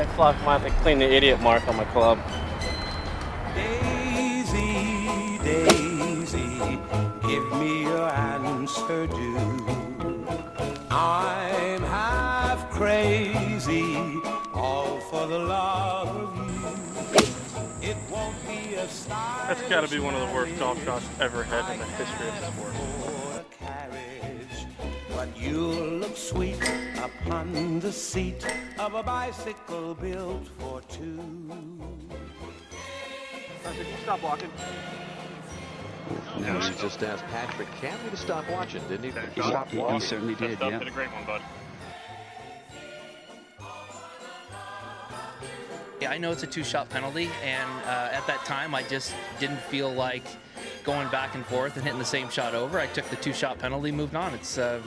[0.00, 2.18] Hey, Flock, I have to clean the idiot mark on my club.
[3.54, 6.78] Daisy, Daisy,
[7.28, 9.36] give me your answer do.
[10.90, 13.94] I'm half crazy,
[14.54, 16.34] all for the love of
[17.82, 17.90] you.
[17.90, 19.48] It won't be a star.
[19.48, 22.26] That's got to be one of the worst golf shots ever had in the history
[22.26, 23.44] of the sport.
[23.50, 24.66] carriage,
[25.10, 26.56] but you'll look sweet
[26.96, 28.46] upon the seat
[28.80, 31.20] of a bicycle built for two.
[33.62, 34.48] Patrick, Stop walking.
[36.40, 39.20] Now he just asked Patrick Cantlay to stop watching, didn't he?
[39.34, 40.78] He stopped He, he certainly did, Stop, yeah.
[40.78, 41.42] Did a great one, bud.
[46.00, 49.60] Yeah, I know it's a two-shot penalty, and uh, at that time, I just didn't
[49.60, 50.24] feel like
[50.84, 52.80] going back and forth and hitting the same shot over.
[52.80, 54.32] I took the two-shot penalty, moved on.
[54.32, 54.80] It's uh,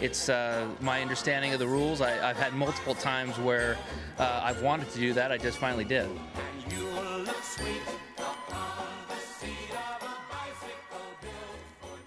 [0.00, 2.00] it's uh, my understanding of the rules.
[2.00, 3.76] I, I've had multiple times where
[4.18, 5.32] uh, I've wanted to do that.
[5.32, 6.04] I just finally did.
[6.04, 7.80] And you'll look sweet
[8.16, 11.98] upon the seat of a bicycle built for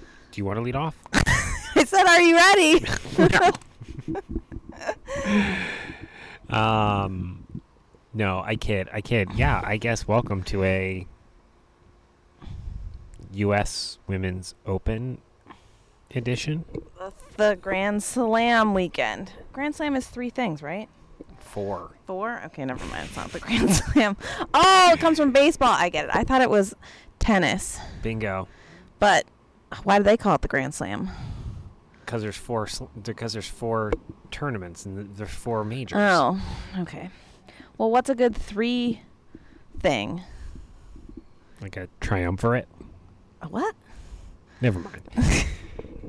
[0.00, 0.04] two.
[0.30, 0.94] Do you want to lead off?
[1.74, 2.84] I said, "Are you ready?"
[6.48, 7.44] Um,
[8.14, 8.88] no, I kid.
[8.92, 9.30] I kid.
[9.34, 11.06] Yeah, I guess welcome to a
[13.32, 13.98] U.S.
[14.06, 15.18] Women's Open
[16.14, 16.64] edition.
[17.36, 19.32] the Grand Slam weekend.
[19.52, 20.88] Grand Slam is three things, right?
[21.38, 21.90] Four.
[22.06, 22.42] Four?
[22.46, 23.06] Okay, never mind.
[23.08, 24.16] It's not the Grand Slam.
[24.54, 25.72] Oh, it comes from baseball.
[25.72, 26.10] I get it.
[26.14, 26.74] I thought it was
[27.18, 27.78] tennis.
[28.02, 28.48] Bingo.
[28.98, 29.26] But
[29.84, 31.10] why do they call it the Grand Slam?
[32.04, 32.66] Because there's four.
[32.66, 33.92] sl- Because there's four
[34.30, 35.98] tournaments and there's four majors.
[36.00, 36.40] Oh,
[36.80, 37.10] okay.
[37.78, 39.02] Well, what's a good three
[39.80, 40.22] thing?
[41.60, 42.68] Like a triumvirate.
[43.46, 43.74] A what?
[44.60, 45.02] Never mind.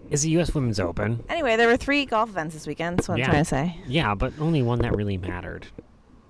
[0.10, 0.54] Is the U.S.
[0.56, 1.24] Women's Open?
[1.30, 2.98] Anyway, there were three golf events this weekend.
[2.98, 3.26] That's what Yeah.
[3.26, 3.78] I'm trying to say.
[3.88, 5.68] Yeah, but only one that really mattered.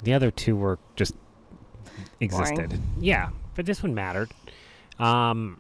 [0.04, 1.14] The other two were just
[2.20, 2.80] existed.
[3.00, 4.32] Yeah, but this one mattered.
[5.00, 5.60] Um,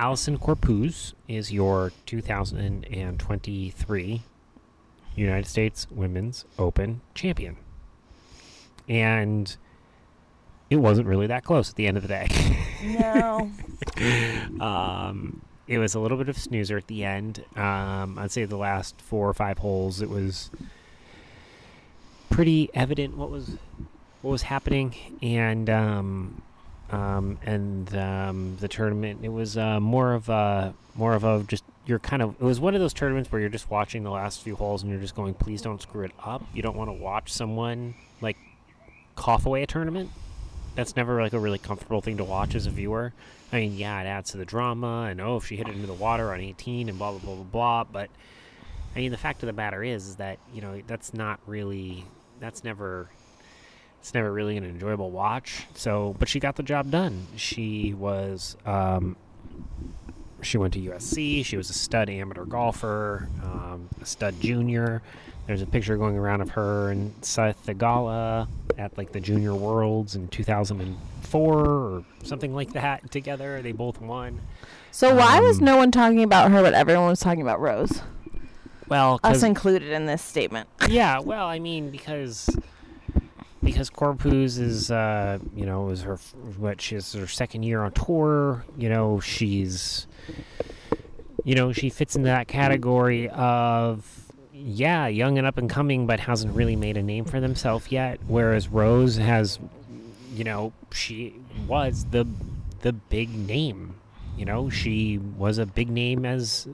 [0.00, 4.22] Allisen Corpuz is your 2023
[5.14, 7.56] United States Women's Open champion.
[8.88, 9.56] And
[10.68, 12.28] it wasn't really that close at the end of the day.
[12.82, 13.50] No.
[14.60, 17.44] Um, it was a little bit of snoozer at the end.
[17.56, 20.50] Um, I'd say the last four or five holes, it was
[22.30, 23.56] pretty evident what was
[24.20, 26.42] what was happening, and um,
[26.90, 29.20] um, and um, the tournament.
[29.22, 32.34] It was uh, more of a more of a just you're kind of.
[32.40, 34.90] It was one of those tournaments where you're just watching the last few holes and
[34.90, 36.44] you're just going, please don't screw it up.
[36.54, 38.36] You don't want to watch someone like
[39.14, 40.10] cough away a tournament
[40.76, 43.12] that's never like a really comfortable thing to watch as a viewer.
[43.52, 45.86] I mean, yeah, it adds to the drama, and oh, if she hit it into
[45.86, 47.84] the water on 18 and blah blah blah blah blah.
[47.84, 48.10] But
[48.94, 52.04] I mean, the fact of the matter is, is that you know that's not really
[52.38, 53.08] that's never
[54.00, 55.66] it's never really an enjoyable watch.
[55.74, 57.26] So, but she got the job done.
[57.36, 59.16] She was um,
[60.46, 61.44] she went to USC.
[61.44, 65.02] She was a stud amateur golfer, um, a stud junior.
[65.46, 68.48] There's a picture going around of her and Sahith Theegala
[68.78, 73.62] at like the Junior Worlds in 2004 or something like that together.
[73.62, 74.40] They both won.
[74.90, 78.02] So why was Um, no one talking about her, but everyone was talking about Rose?
[78.88, 80.68] Well, us included in this statement.
[80.88, 82.48] yeah, well, I mean, because
[83.66, 86.16] because Corpuz is, uh, you know, was her
[86.56, 88.64] what she's her second year on tour.
[88.78, 90.06] You know, she's,
[91.44, 94.06] you know, she fits into that category of
[94.52, 98.20] yeah, young and up and coming, but hasn't really made a name for themselves yet.
[98.26, 99.58] Whereas Rose has,
[100.32, 101.34] you know, she
[101.66, 102.26] was the
[102.80, 103.96] the big name.
[104.36, 106.68] You know, she was a big name as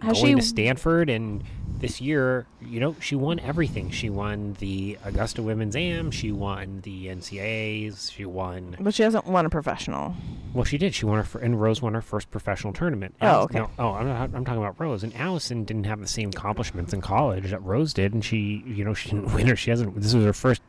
[0.00, 1.42] Has going she- to Stanford, and
[1.78, 3.90] this year, you know, she won everything.
[3.90, 6.10] She won the Augusta Women's Am.
[6.10, 8.10] She won the NCAA's.
[8.10, 8.76] She won.
[8.80, 10.14] But she hasn't won a professional.
[10.52, 10.94] Well, she did.
[10.94, 13.14] She won her, fir- and Rose won her first professional tournament.
[13.22, 13.58] Oh, Alice- okay.
[13.60, 15.04] no, oh, I'm, not, I'm talking about Rose.
[15.04, 18.84] And Allisen didn't have the same accomplishments in college that Rose did, and she, you
[18.84, 19.56] know, she didn't win her.
[19.56, 19.94] She hasn't.
[20.00, 20.62] This was her first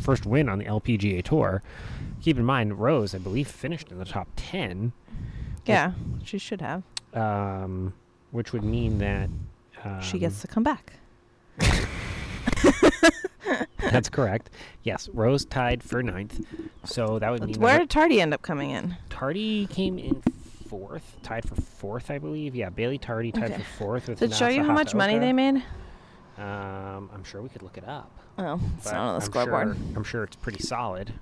[0.00, 1.62] first win on the LPGA tour.
[2.22, 4.92] Keep in mind, Rose, I believe, finished in the top ten.
[5.66, 5.92] Yeah,
[6.24, 6.82] she should have.
[7.14, 7.94] um,
[8.32, 9.30] which would mean that
[9.84, 10.94] um, she gets to come back.
[13.90, 14.50] That's correct.
[14.82, 16.40] Yes, Rose tied for ninth,
[16.84, 18.96] so that would mean Where did Tardy end up coming in?
[19.10, 20.22] Tardy came in
[20.68, 22.54] fourth, tied for fourth, I believe.
[22.54, 23.62] Yeah, Bailey Tardy tied Okay.
[23.62, 24.08] for fourth.
[24.08, 25.62] With it show you how much money they made?
[26.38, 28.10] Um, I'm sure we could look it up.
[28.38, 29.76] Oh, it's not on the I'm scoreboard.
[29.76, 31.12] Sure, I'm sure it's pretty solid.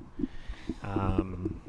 [0.82, 1.60] Um,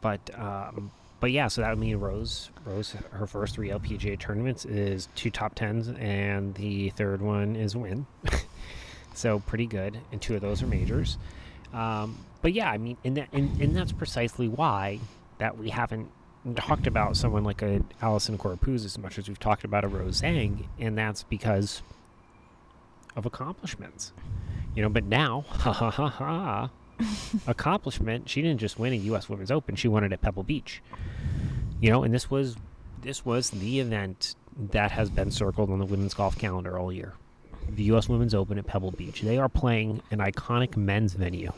[0.00, 0.90] but um,
[1.20, 5.30] but yeah, so that would mean Rose, Rose, her first three LPGA tournaments is two
[5.30, 8.06] top tens, and the third one is a win.
[9.14, 11.18] so pretty good, and two of those are majors.
[11.74, 14.98] Um, but yeah, I mean, and that, and, and that's precisely why
[15.38, 16.10] that we haven't
[16.56, 20.22] talked about someone like a Allisen Corpuz as much as we've talked about a Rose
[20.22, 21.82] Zhang, and that's because
[23.14, 24.12] of accomplishments.
[24.74, 26.70] You know, but now, ha ha ha ha,
[27.46, 28.28] accomplishment.
[28.28, 29.28] She didn't just win a U.S.
[29.28, 30.82] Women's Open; she won it at Pebble Beach.
[31.80, 32.56] You know, and this was
[33.02, 37.14] this was the event that has been circled on the women's golf calendar all year.
[37.68, 38.08] The U.S.
[38.08, 39.22] Women's Open at Pebble Beach.
[39.22, 41.52] They are playing an iconic men's venue.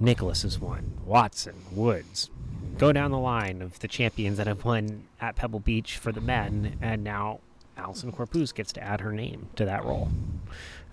[0.00, 0.98] Nicklaus has won.
[1.04, 2.30] Watson, Woods.
[2.78, 6.20] Go down the line of the champions that have won at Pebble Beach for the
[6.20, 7.40] men, and now
[7.78, 10.08] Allisen Corpuz gets to add her name to that role.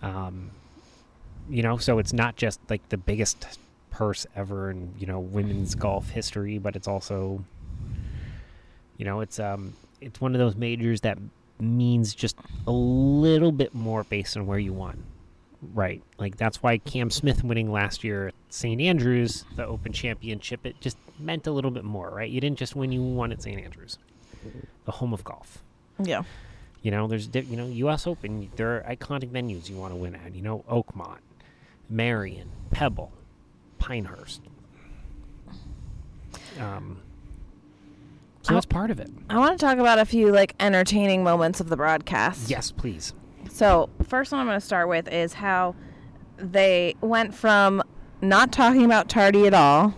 [0.01, 0.51] Um,
[1.49, 3.59] you know, so it's not just like the biggest
[3.89, 7.43] purse ever in you know women's golf history, but it's also,
[8.97, 11.17] you know, it's um, it's one of those majors that
[11.59, 12.35] means just
[12.65, 15.03] a little bit more based on where you won.
[15.73, 16.01] Right.
[16.17, 18.81] Like that's why Cam Smith winning last year at St.
[18.81, 22.29] Andrews, the Open Championship, it just meant a little bit more, right?
[22.29, 23.61] You didn't just win, you won at St.
[23.61, 23.99] Andrews,
[24.85, 25.61] the home of golf.
[25.99, 26.23] Yeah.
[26.81, 28.07] You know, there's you know U.S.
[28.07, 28.49] Open.
[28.55, 30.33] There are iconic venues you want to win at.
[30.33, 31.19] You know, Oakmont,
[31.91, 33.11] Merion, Pebble,
[33.77, 34.41] Pinehurst.
[36.59, 37.01] Um,
[38.41, 39.09] so that's part of it.
[39.29, 42.49] I want to talk about a few like entertaining moments of the broadcast.
[42.49, 43.13] Yes, please.
[43.51, 45.75] So, first one I'm going to start with is how
[46.37, 47.83] they went from
[48.21, 49.93] not talking about Tardy at all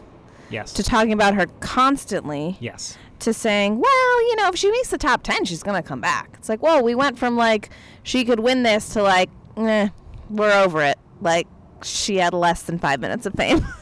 [0.50, 0.74] Yes.
[0.74, 2.98] to talking about her constantly yes.
[3.20, 6.02] to saying, well, you know, if she makes the top 10, she's going to come
[6.02, 6.32] back.
[6.38, 7.70] It's like, well, we went from like
[8.04, 9.90] she could win this to like, eh,
[10.30, 10.98] we're over it.
[11.22, 11.48] Like
[11.86, 13.66] she had less than five minutes of fame.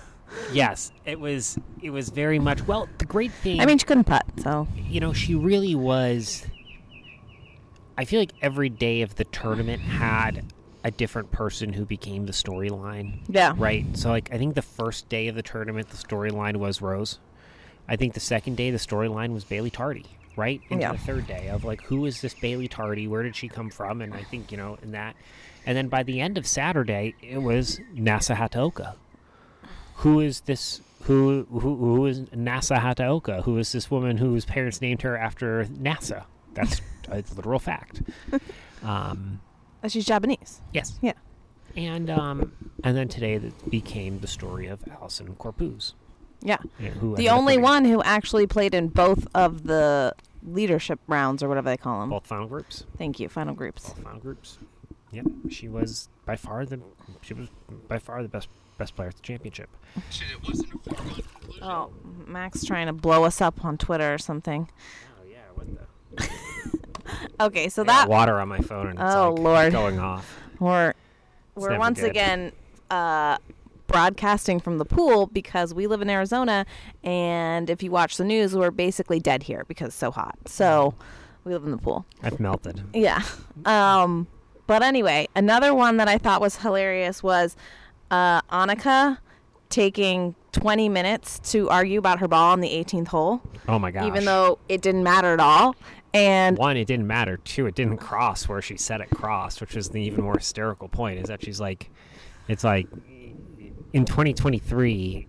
[0.54, 0.94] Yes.
[1.06, 1.58] It was.
[1.82, 2.66] It was very much.
[2.66, 3.60] Well, the great thing.
[3.60, 6.46] I mean, she couldn't putt, so you know, she really was.
[7.98, 10.46] I feel like every day of the tournament had
[10.86, 13.20] a different person who became the storyline.
[13.28, 13.54] yeah.
[13.58, 13.86] Right.
[13.98, 17.20] So, like, I think the first day of the tournament, the storyline was Rose.
[17.90, 20.06] I think the second day, the storyline was Bailey Tardy.
[20.36, 20.62] Right.
[20.70, 20.92] Into Yeah.
[20.94, 23.08] the third day of like, who is this Bailey Tardy?
[23.08, 24.02] Where did she come from?
[24.02, 25.16] And I think you know, in that,
[25.66, 28.96] and then by the end of Saturday, it was NASA Hataoka.
[29.96, 30.82] Who is this?
[31.04, 33.44] Who who who is NASA Hataoka?
[33.44, 36.24] Who is this woman whose parents named her after NASA?
[36.54, 38.02] That's a literal fact.
[38.84, 39.42] Um,
[39.84, 40.60] Uh, She's Japanese.
[40.74, 40.98] yes.
[41.04, 41.14] Yeah.
[41.76, 42.52] And um,
[42.84, 45.94] and then today that became the story of Allisen Corpuz.
[46.42, 46.58] Yeah.
[46.80, 51.48] yeah, who The only one who actually played in both of the leadership rounds or
[51.50, 52.10] whatever they call them.
[52.10, 52.86] both final groups.
[52.98, 53.30] Thank you.
[53.30, 53.90] Final groups.
[53.90, 54.58] Both final groups.
[55.12, 56.80] Yep, she was by far the
[57.22, 57.50] she was
[57.88, 58.48] by far the best
[58.78, 59.70] best player at the championship.
[61.62, 61.92] Oh,
[62.26, 64.70] Max trying to blow us up on Twitter or something.
[65.20, 65.68] Oh yeah, what
[66.18, 66.30] the?
[67.40, 69.72] Okay, so I got that water on my phone and it's Oh, like Lord.
[69.74, 70.38] going off.
[70.60, 70.94] we're
[71.56, 72.10] we're once good.
[72.10, 72.52] again
[72.90, 73.38] uh,
[73.92, 76.66] broadcasting from the pool because we live in Arizona,
[77.04, 80.38] and if you watch the news, we're basically dead here because it's so hot.
[80.46, 80.94] So
[81.44, 82.06] we live in the pool.
[82.24, 82.82] I've melted.
[82.94, 83.22] Yeah.
[83.66, 84.28] Um,
[84.68, 87.56] but anyway, another one that I thought was hilarious was
[88.10, 89.18] uh, Annika
[89.70, 94.06] taking 20 minutes to argue about her ball on the 18th hole, Oh my gosh.
[94.08, 95.76] even though it didn't matter at all.
[96.14, 97.38] And one, it didn't matter.
[97.38, 100.90] Two, it didn't cross where she said it crossed, which is the even more hysterical
[100.90, 101.20] point.
[101.20, 101.90] Is that she's like,
[102.50, 102.88] it's like,
[103.94, 105.28] in 2023,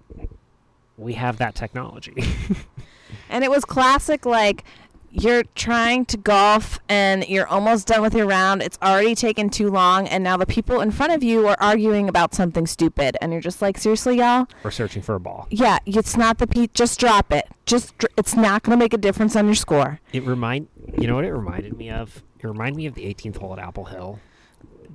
[0.96, 2.14] we have that technology.
[3.28, 4.64] and it was classic like
[5.10, 8.62] you're trying to golf and you're almost done with your round.
[8.62, 12.08] It's already taken too long, and now the people in front of you are arguing
[12.08, 14.46] about something stupid, and you're just like, seriously, y'all?
[14.62, 15.46] We're searching for a ball.
[15.50, 16.68] Yeah, it's not the pe.
[16.72, 17.46] Just drop it.
[17.66, 20.00] Just dr- it's not going to make a difference on your score.
[20.12, 22.22] It remind you know what it reminded me of?
[22.38, 24.18] It reminded me of the 18th hole at Apple Hill.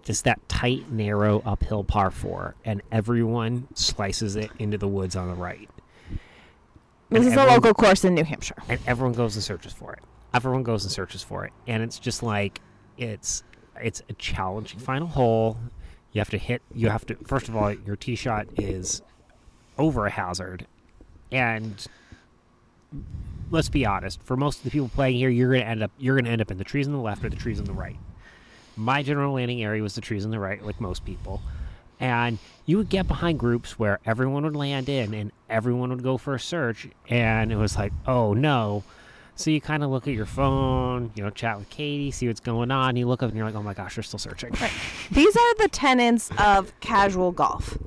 [0.08, 5.28] Just that tight, narrow uphill par four, and everyone slices it into the woods on
[5.28, 5.70] the right.
[7.10, 8.56] This And is a local course in New Hampshire.
[8.70, 10.00] and everyone goes and searches for it.
[10.34, 12.62] Everyone goes and searches for it, and it's just like
[12.98, 13.44] it's
[13.82, 15.58] it's a challenging final hole.
[16.14, 16.62] You have to hit.
[16.74, 19.02] You have to first of all, your tee shot is
[19.78, 20.68] over a hazard,
[21.34, 21.86] and
[23.52, 24.22] let's be honest.
[24.24, 26.50] For most of the people playing here, you're gonna end up you're gonna end up
[26.50, 27.98] in the trees on the left or the trees on the right.
[28.78, 31.42] My general landing area was the trees on the right, like most people.
[32.00, 36.18] And you would get behind groups where everyone would land in and everyone would go
[36.18, 36.88] for a search.
[37.10, 38.84] And it was like, oh no.
[39.36, 42.40] So you kind of look at your phone, you know, chat with Katie, see what's
[42.40, 42.96] going on.
[42.96, 44.52] You look up and you're like, oh my gosh, they're still searching.
[44.60, 44.72] Right.
[45.12, 47.78] These are the tenets of casual golf.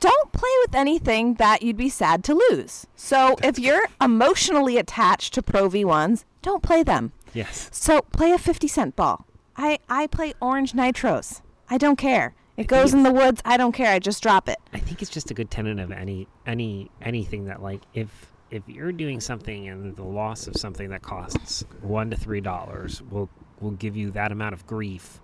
[0.00, 2.86] don't play with anything that you'd be sad to lose.
[2.96, 7.12] So if you're emotionally attached to Pro V1s, don't play them.
[7.34, 7.68] Yes.
[7.72, 9.26] So play a 50 cent ball.
[9.60, 11.42] I, I play orange nitros.
[11.68, 12.34] I don't care.
[12.56, 13.42] It goes in the woods.
[13.44, 13.92] I don't care.
[13.92, 14.58] I just drop it.
[14.72, 18.62] I think it's just a good tenet of any any anything that like if if
[18.66, 23.28] you're doing something and the loss of something that costs one to three dollars will
[23.60, 25.20] will give you that amount of grief,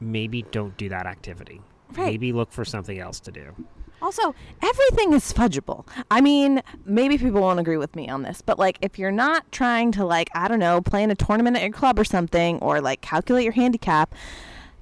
[0.00, 1.60] maybe don't do that activity.
[1.92, 2.06] Right.
[2.06, 3.54] Maybe look for something else to do.
[4.02, 5.86] Also, everything is fudgeable.
[6.10, 9.50] I mean, maybe people won't agree with me on this, but like if you're not
[9.52, 12.58] trying to like, I don't know, play in a tournament at your club or something
[12.60, 14.14] or like calculate your handicap,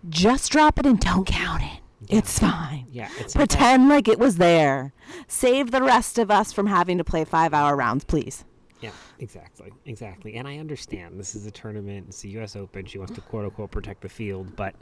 [0.09, 1.81] just drop it and don't count it.
[2.09, 2.87] It's fine.
[2.91, 4.93] Yeah, it's Pretend like it was there.
[5.27, 8.45] Save the rest of us from having to play 5-hour rounds, please.
[8.81, 10.37] Yeah, exactly, exactly.
[10.37, 12.07] And I understand this is a tournament.
[12.09, 12.55] It's the U.S.
[12.55, 12.87] Open.
[12.87, 14.77] She wants to quote unquote protect the field, but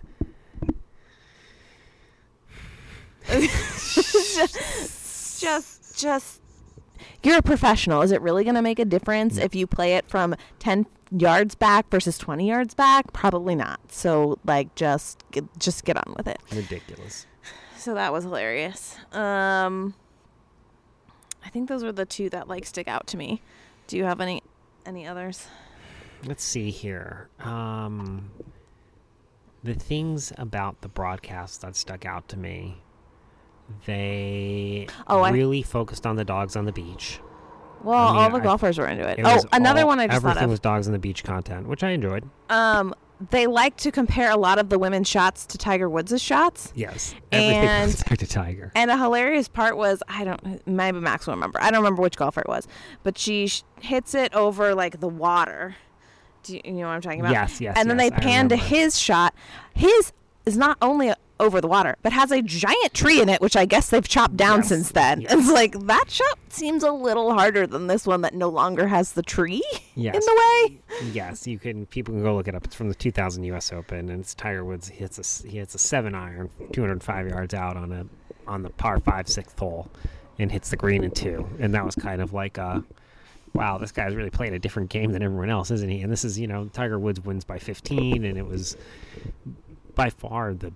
[5.39, 6.41] just just
[7.23, 8.03] you're a professional.
[8.03, 11.55] Is it really going to make a difference if you play it from 10 yards
[11.55, 13.13] back versus 20 yards back?
[13.13, 13.81] Probably not.
[13.93, 16.39] So like just get, just get on with it.
[16.53, 17.27] ridiculous.
[17.77, 18.97] So that was hilarious.
[19.13, 19.95] Um
[21.45, 23.41] I think those were the two that like stick out to me.
[23.87, 24.43] Do you have any
[24.85, 25.47] any others?
[26.25, 27.29] Let's see here.
[27.41, 28.31] Um,
[29.63, 32.83] the things about the broadcast that stuck out to me,
[33.87, 37.21] they Oh, I- really focused on the dogs on the beach.
[37.83, 39.19] Well, I mean, all the I- golfers were into it.
[39.19, 40.51] It oh, another all- one I just everything thought of.
[40.51, 42.25] was dogs on the beach content, which I enjoyed.
[42.51, 42.95] um
[43.31, 46.71] they like to compare a lot of the women's shots to Tiger Woods' shots.
[46.75, 48.73] Yes, everything And- back to Tiger.
[48.75, 51.59] And a hilarious part was I don't maybe Max will remember.
[51.63, 52.69] I don't remember which golfer it was,
[53.05, 55.77] but she sh- hits it over like the water.
[56.43, 57.33] Do you, you know what I'm talking about?
[57.33, 59.35] Yes, yes, And then yes, they I pan to his shot.
[59.75, 60.13] His
[60.45, 63.65] is not only over the water, but has a giant tree in it, which I
[63.67, 65.21] guess they've chopped down Yes, since then.
[65.21, 65.33] yes.
[65.33, 69.13] It's like that shot seems a little harder than this one that no longer has
[69.13, 69.63] the tree
[69.95, 70.15] Yes.
[70.17, 70.79] in the way.
[71.13, 71.87] yes, you can.
[71.87, 72.65] People can go look it up.
[72.65, 73.73] It's from the 2000 U.S.
[73.73, 74.89] Open, and it's Tiger Woods.
[74.89, 78.07] He hits a he hits a seven iron, 205 yards out on a
[78.47, 79.89] on the par five sixth hole,
[80.39, 81.47] and hits the green in two.
[81.59, 82.83] And that was kind of like a,
[83.53, 86.01] wow, this guy's really playing a different game than everyone else, isn't he?
[86.03, 88.77] And this is you know Tiger Woods wins by 15, and it was
[89.95, 90.73] by far the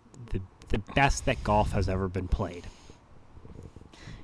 [0.70, 2.66] the, best that golf has ever been played.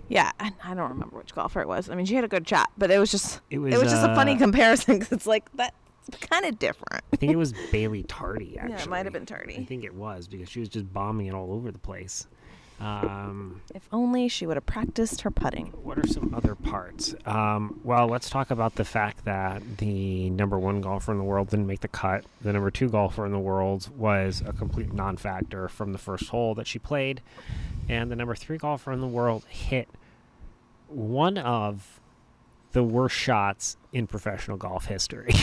[0.09, 1.91] Yeah, and I don't remember which golfer it was.
[1.91, 3.93] I mean, she had a good shot, but it was just It it was, was,
[3.93, 5.75] just a funny uh, comparison because it's like that's
[6.21, 7.05] kind of different.
[7.13, 8.57] I think it was Bailey Tardy.
[8.59, 9.57] Actually, Yeah, it might have been Tardy.
[9.57, 12.27] I think it was because she was just bombing it all over the place.
[12.81, 15.69] Um, If only she would have practiced her putting.
[15.69, 17.15] What are some other parts?
[17.25, 21.49] Um, well, let's talk about the fact that the number one golfer in the world
[21.51, 22.25] didn't make the cut.
[22.43, 26.29] The number two golfer in the world was a complete non factor from the first
[26.29, 27.23] hole that she played.
[27.89, 29.89] And the number three golfer in the world hit
[30.89, 32.01] one of
[32.73, 35.33] the worst shots in professional golf history.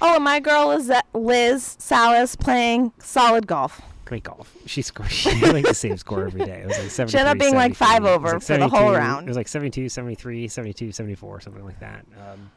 [0.00, 3.80] Oh, and my girl is Liz Salas playing solid golf.
[4.08, 4.50] Great golf.
[4.64, 5.10] She scored.
[5.12, 6.62] She had like the same score every day.
[6.62, 8.90] It was like 73, She ended up being like five over like for the whole
[8.90, 9.26] round.
[9.26, 12.06] It was like 72, 73, 72, 74, something like that.
[12.16, 12.50] Um,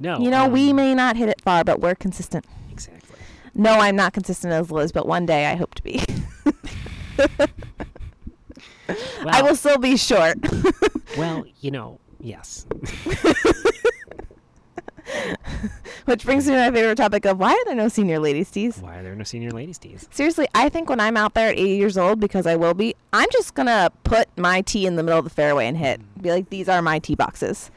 [0.00, 0.18] no.
[0.18, 2.46] You know, we um, may not hit it far, but we're consistent.
[2.72, 3.18] Exactly.
[3.54, 6.02] No, I'm not consistent as Liz, but one day I hope to be.
[9.28, 10.38] I will still be short.
[11.16, 12.66] Well, you know, yes.
[16.04, 18.78] Which brings me to my favorite topic of why are there no senior ladies tees?
[18.78, 20.08] Why are there no senior ladies tees?
[20.12, 22.94] Seriously, I think when I'm out there at 80 years old, because I will be,
[23.12, 26.00] I'm just gonna put my tee in the middle of the fairway and hit.
[26.22, 27.70] Be like, these are my tee boxes,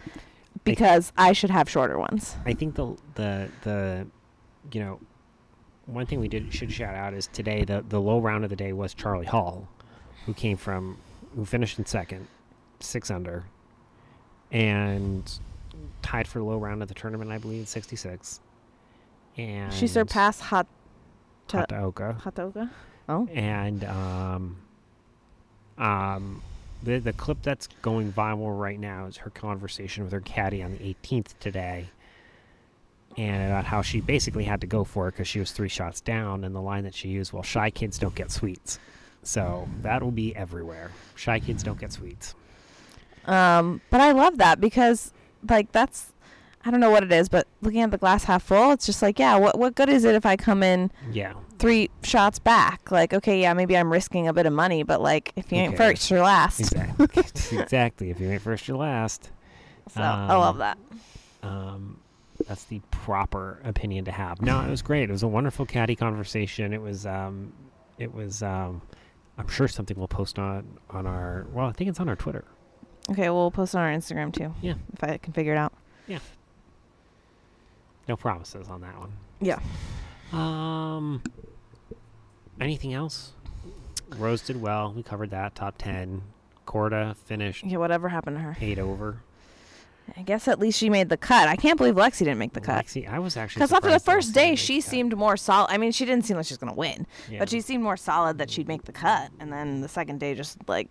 [0.63, 2.35] because I should have shorter ones.
[2.45, 4.07] I think the the the
[4.71, 4.99] you know
[5.87, 8.55] one thing we did should shout out is today the the low round of the
[8.55, 9.67] day was Charlie Hall,
[10.25, 10.97] who came from
[11.35, 12.27] who finished in second,
[12.79, 13.45] six under,
[14.51, 15.39] and
[16.09, 18.39] tied for the low round of the tournament, I believe, sixty six.
[19.37, 20.67] And She surpassed Hot
[21.47, 22.21] Hataoka.
[22.21, 22.69] Hatoga.
[23.07, 24.57] Oh, and um,
[25.77, 26.41] um,
[26.81, 30.71] the the clip that's going viral right now is her conversation with her caddy on
[30.71, 31.89] the 18th today,
[33.17, 36.01] and about how she basically had to go for it because she was three shots
[36.01, 38.79] down, and the line that she used, "Well, shy kids don't get sweets,"
[39.21, 40.91] so that will be everywhere.
[41.15, 42.33] Shy kids don't get sweets.
[43.25, 45.13] Um, but I love that because
[45.47, 46.13] like that's
[46.65, 49.01] I don't know what it is, but looking at the glass half full, it's just
[49.01, 52.91] like, yeah, what what good is it if I come in Yeah, three shots back?
[52.91, 55.77] Like, okay, yeah, maybe I'm risking a bit of money, but like if you ain't
[55.77, 56.59] first, you're last.
[56.59, 57.07] exactly,
[57.57, 58.09] exactly.
[58.09, 59.29] If you ain't first, you're last.
[59.95, 60.77] So I love Um, that.
[61.43, 61.99] um,
[62.47, 64.41] that's the proper opinion to have.
[64.41, 65.09] No, it was great.
[65.09, 66.73] It was a wonderful caddy conversation.
[66.73, 67.53] It was, um,
[67.97, 68.81] it was, um,
[69.37, 71.47] I'm sure something we'll post on on our.
[71.53, 72.43] Well, I think it's on our Twitter.
[73.11, 74.53] Okay, well, post it on our Instagram too.
[74.61, 74.75] Yeah.
[74.93, 75.73] If I can figure it out.
[76.07, 76.19] Yeah.
[78.07, 79.11] No promises on that one.
[79.41, 79.59] Yeah.
[80.31, 81.21] Um.
[82.59, 83.31] Anything else?
[84.17, 84.93] Rose did well.
[84.95, 85.55] We covered that.
[85.55, 86.21] Top ten.
[86.67, 88.57] Korda finished Yeah, whatever happened to her.
[88.61, 89.17] eight over.
[90.17, 91.47] I guess at least she made the cut.
[91.47, 92.85] I can't believe Lexi didn't make the cut.
[92.85, 95.69] Lexi, I was actually Because after the first Lexi day, she seemed more solid.
[95.71, 97.39] I mean, she didn't seem like she was going to win, Yeah.
[97.39, 99.29] but she seemed more solid that she'd make the cut.
[99.39, 100.89] And then the second day just like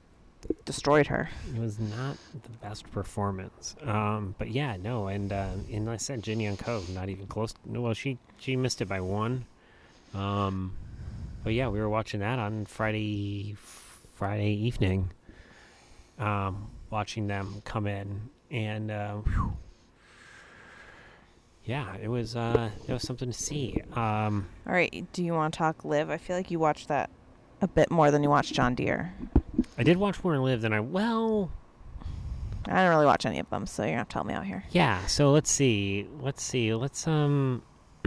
[0.64, 1.28] destroyed her.
[1.54, 3.76] It was not the best performance.
[3.82, 6.82] Um, but yeah, no, and uh, and I said Jin Young Ko.
[6.90, 7.54] Not even close.
[7.64, 9.46] No, well, she she missed it by one.
[10.14, 10.74] Um,
[11.44, 13.56] but yeah, we were watching that on Friday
[14.14, 15.10] Friday evening.
[16.18, 19.56] Um, watching them come in, and uh, whew.
[21.64, 23.80] yeah, it was uh, it was something to see.
[23.94, 26.10] Um, All right, do you want to talk LIV?
[26.10, 27.10] I feel like you watched that
[27.60, 29.14] a bit more than you watched John Deere.
[29.76, 31.50] I did watch more and LIV than I well.
[32.66, 34.44] I don't really watch any of them, so you're gonna have to help me out
[34.44, 34.64] here.
[34.70, 36.06] Yeah, so let's see.
[36.20, 36.74] Let's see.
[36.74, 37.62] Let's um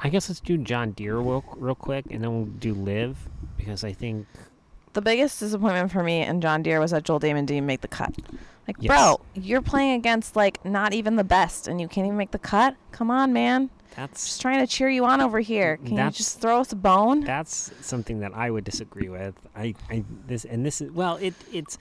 [0.00, 3.16] I guess let's do John Deere real, real quick and then we'll do LIV
[3.56, 4.26] because I think
[4.92, 7.88] The biggest disappointment for me in John Deere was that Joel Dahmen didn't make the
[7.88, 8.14] cut.
[8.68, 8.88] Like, Yes.
[8.88, 12.38] bro, you're playing against like not even the best, and you can't even make the
[12.38, 12.76] cut.
[12.92, 13.70] Come on, man.
[13.96, 15.78] that's Just trying to cheer you on over here.
[15.82, 17.24] Mm, Can you just throw us a bone?
[17.24, 19.34] that's something that I would disagree with.
[19.56, 21.78] I, I this and this is well it it's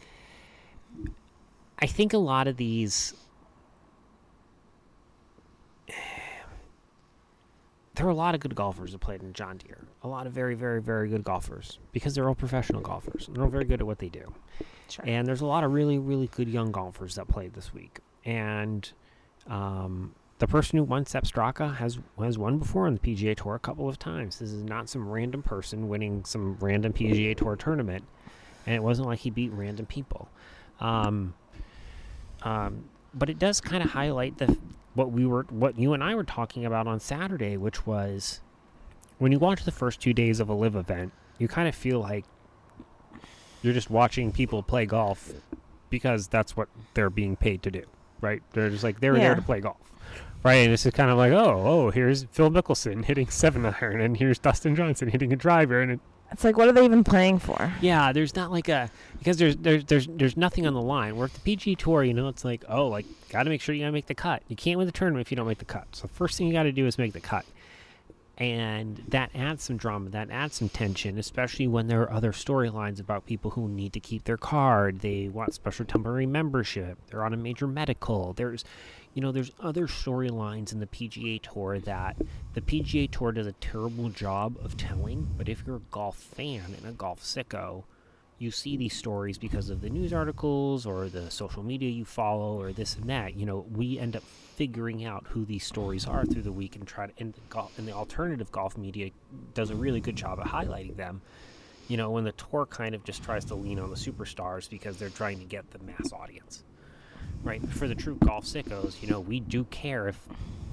[1.80, 3.14] I think a lot of these
[7.98, 9.80] there are a lot of good golfers that played in John Deere.
[10.04, 13.44] A lot of very, very, very good golfers because they're all professional golfers and they're
[13.44, 14.34] all very good at what they do.
[14.88, 15.04] Sure.
[15.08, 18.00] And there's a lot of really, really good young golfers that played this week.
[18.24, 18.90] And
[19.48, 23.56] um, the person who won Sepp Straka has has won before on the PGA Tour
[23.56, 24.38] a couple of times.
[24.38, 28.04] This is not some random person winning some random PGA Tour tournament,
[28.68, 30.30] and it wasn't like he beat random people.
[30.80, 31.34] Um,
[32.44, 32.84] um,
[33.16, 34.56] but it does kind of highlight the
[34.98, 38.42] what we were what you and I were talking about on Saturday, which was
[39.20, 42.00] when you watch the first two days of a LIV event, you kind of feel
[42.00, 42.26] like
[43.62, 45.32] you're just watching people play golf
[45.90, 47.84] because that's what they're being paid to do,
[48.22, 48.42] right?
[48.54, 49.24] They're just like they're Yeah.
[49.24, 49.78] there to play golf,
[50.44, 50.56] right?
[50.56, 54.18] And this is kind of like, oh, oh, here's Phil Mickelson hitting seven iron, and
[54.18, 56.00] here's Dustin Johnson hitting a driver, and it,
[56.32, 57.74] It's like, what are they even playing for?
[57.82, 61.16] yeah, there's not like a because there's there's there's there's nothing on the line.
[61.16, 63.74] Where at the PG Tour, you know, it's like oh, like got to make sure
[63.74, 64.44] you gotta make the cut.
[64.48, 65.88] You can't win the tournament if you don't make the cut.
[65.94, 67.46] So first thing you got to do is make the cut,
[68.38, 70.10] and that adds some drama.
[70.10, 74.00] That adds some tension, especially when there are other storylines about people who need to
[74.00, 75.00] keep their card.
[75.00, 76.98] They want special temporary membership.
[77.10, 78.34] They're on a major medical.
[78.34, 78.64] There's
[79.18, 82.18] you know, there's other storylines in the PGA Tour that
[82.54, 85.28] the PGA Tour does a terrible job of telling.
[85.36, 87.86] But if you're a golf fan and a golf sicko,
[88.38, 92.62] you see these stories because of the news articles or the social media you follow
[92.62, 93.34] or this and that.
[93.34, 96.86] You know, we end up figuring out who these stories are through the week and
[96.86, 97.14] try to.
[97.18, 99.10] And the, golf, and the alternative golf media
[99.56, 101.24] does a really good job of highlighting them.
[101.88, 104.98] You know, when the tour kind of just tries to lean on the superstars because
[104.98, 106.64] they're trying to get the mass audience
[107.44, 110.20] right for the true golf sickos you know we do care if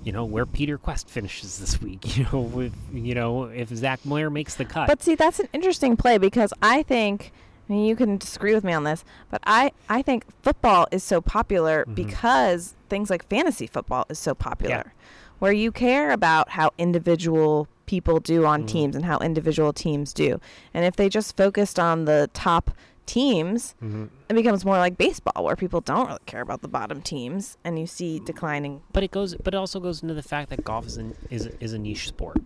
[0.02, 4.04] you know where peter Kuest finishes this week you know with you know if zach
[4.04, 7.32] moyer makes the cut But see, that's an interesting play because I think,
[7.68, 11.02] I mean, you can disagree with me on this, but I, I think football is
[11.02, 11.94] so popular Mm-hmm.
[11.94, 14.92] because things like fantasy football is so popular,
[15.38, 18.66] where you care about how individual people do on Mm-hmm.
[18.66, 20.40] teams and how individual teams do.
[20.74, 22.70] And if they just focused on the top
[23.06, 24.04] teams, Mm-hmm.
[24.28, 27.78] it becomes more like baseball, where people don't really care about the bottom teams, and
[27.78, 28.82] you see declining.
[28.92, 31.46] but it goes but it also goes into the fact that golf is an, is
[31.60, 32.38] is a niche sport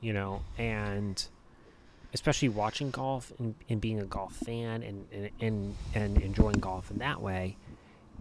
[0.00, 1.26] you know and
[2.14, 6.90] especially watching golf and, and being a golf fan and, and and and enjoying golf
[6.90, 7.56] in that way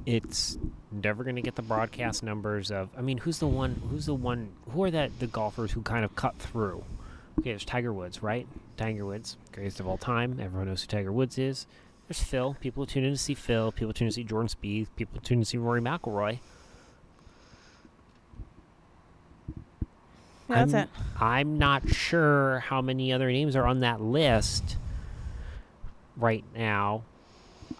[0.05, 0.57] it's
[0.91, 4.13] never going to get the broadcast numbers of i mean who's the one who's the
[4.13, 6.83] one who are that the golfers who kind of cut through
[7.39, 8.47] okay there's tiger woods right
[8.77, 11.67] tiger woods greatest of all time everyone knows who tiger woods is
[12.07, 14.87] there's phil people tune in to see phil people tune in to see jordan Spieth.
[14.95, 16.39] people tune in to see rory mcilroy
[20.47, 20.89] that's I'm, it.
[21.19, 24.77] I'm not sure how many other names are on that list
[26.15, 27.03] right now.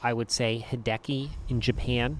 [0.03, 2.19] I would say Hideki in Japan,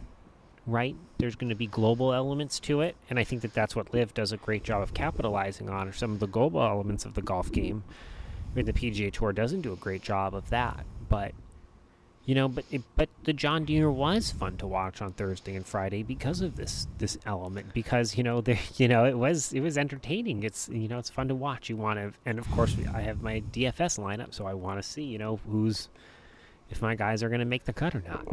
[0.65, 0.95] right?
[1.17, 4.13] There's going to be global elements to it, and I think that that's what LIV
[4.13, 7.21] does a great job of capitalizing on, or some of the global elements of the
[7.21, 7.83] golf game.
[8.51, 11.33] I mean, the PGA Tour doesn't do a great job of that, but
[12.27, 15.65] you know, but it, but the John Deere was fun to watch on Thursday and
[15.65, 17.73] Friday because of this this element.
[17.73, 20.43] Because you know, the you know it was it was entertaining.
[20.43, 21.69] It's you know it's fun to watch.
[21.69, 24.87] You want to, and of course I have my DFS lineup, so I want to
[24.87, 25.87] see you know who's
[26.69, 28.27] if my guys are going to make the cut or not.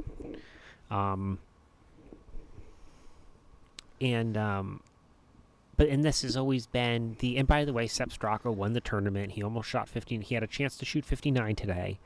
[0.91, 1.39] Um,
[4.01, 4.81] and um,
[5.77, 7.37] but and this has always been the.
[7.37, 9.33] And by the way, Sepp Straka won the tournament.
[9.33, 10.23] He almost shot 15.
[10.23, 11.99] He had a chance to shoot 59 today,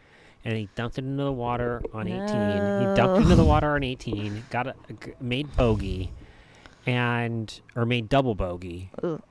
[0.44, 2.18] and he dumped it into the water on 18.
[2.18, 4.44] He dumped into the water on 18.
[4.50, 4.74] Got a,
[5.20, 6.12] made bogey,
[6.86, 8.90] and or made double bogey.
[9.02, 9.22] Ugh.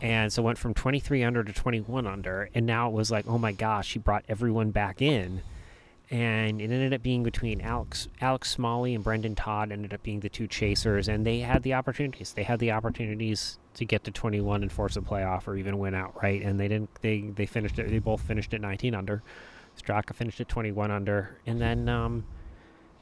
[0.00, 3.38] And so went from 23 under to 21 under, and now it was like, oh
[3.38, 5.40] my gosh, he brought everyone back in
[6.10, 10.20] and it ended up being between Alex Alex Smalley and Brendan Todd ended up being
[10.20, 12.32] the two chasers, and they had the opportunities.
[12.32, 15.94] They had the opportunities to get to 21 and force a playoff or even win
[15.94, 16.90] outright, and they didn't.
[17.00, 17.88] They they finished it.
[17.88, 19.22] They both finished at 19 under.
[19.80, 22.24] Straka finished at 21 under, and then um,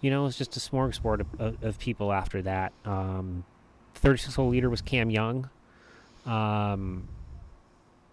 [0.00, 2.72] you know it was just a smorgasbord of, of, of people after that.
[2.84, 3.44] Um,
[3.94, 5.50] 36 hole leader was Cam Young.
[6.24, 7.08] Um,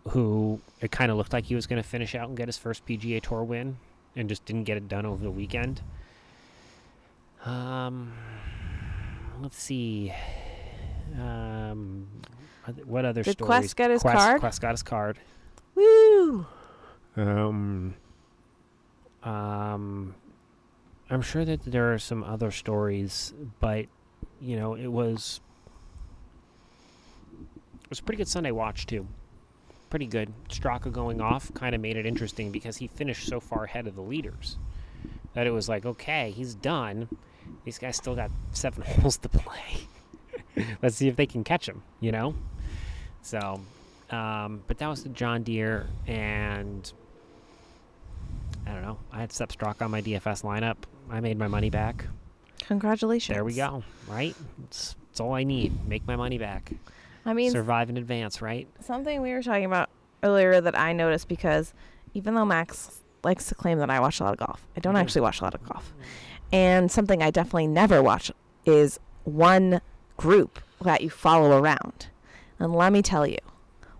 [0.10, 2.58] who it kind of looked like he was going to finish out and get his
[2.58, 3.78] first PGA Tour win
[4.16, 5.82] and just didn't get it done over the weekend.
[7.46, 8.14] Um,
[9.42, 10.14] let's see.
[11.18, 12.08] Um,
[12.86, 13.74] what other Did stories?
[13.74, 14.42] Kuest got his Kuest, card?
[14.42, 15.20] Kuest got his card.
[15.76, 16.46] Woo!
[17.16, 17.96] Um,
[19.24, 20.16] um,
[21.10, 23.86] I'm sure that there are some other stories, but
[24.42, 25.42] you know, it was
[27.84, 29.08] it was a pretty good Sunday watch too.
[29.90, 30.32] Pretty good.
[30.50, 33.96] Straka going off kind of made it interesting because he finished so far ahead of
[33.96, 34.58] the leaders
[35.34, 37.08] that it was like, okay, he's done.
[37.66, 39.88] These guys still got seven holes to play.
[40.82, 41.82] Let's see if they can catch him.
[42.00, 42.36] You know.
[43.22, 43.62] So,
[44.12, 46.92] um, but that was the John Deere, and
[48.66, 48.98] I don't know.
[49.12, 50.78] I had Sepp Straka on my DFS lineup.
[51.10, 52.06] I made my money back.
[52.68, 53.36] Congratulations.
[53.36, 53.84] There we go.
[54.08, 54.36] Right?
[54.66, 55.88] It's, it's all I need.
[55.88, 56.72] Make my money back.
[57.30, 58.68] I mean, Survive in advance, right?
[58.82, 59.90] something we were talking about
[60.24, 61.74] earlier that I noticed because
[62.14, 64.96] even though Max likes to claim that I watch a lot of golf, I don't
[64.96, 65.00] Mhm.
[65.02, 65.94] actually watch a lot of golf.
[66.52, 68.32] And something I definitely never watch
[68.66, 69.82] is one
[70.18, 72.08] group that you follow around.
[72.58, 73.38] And let me tell you,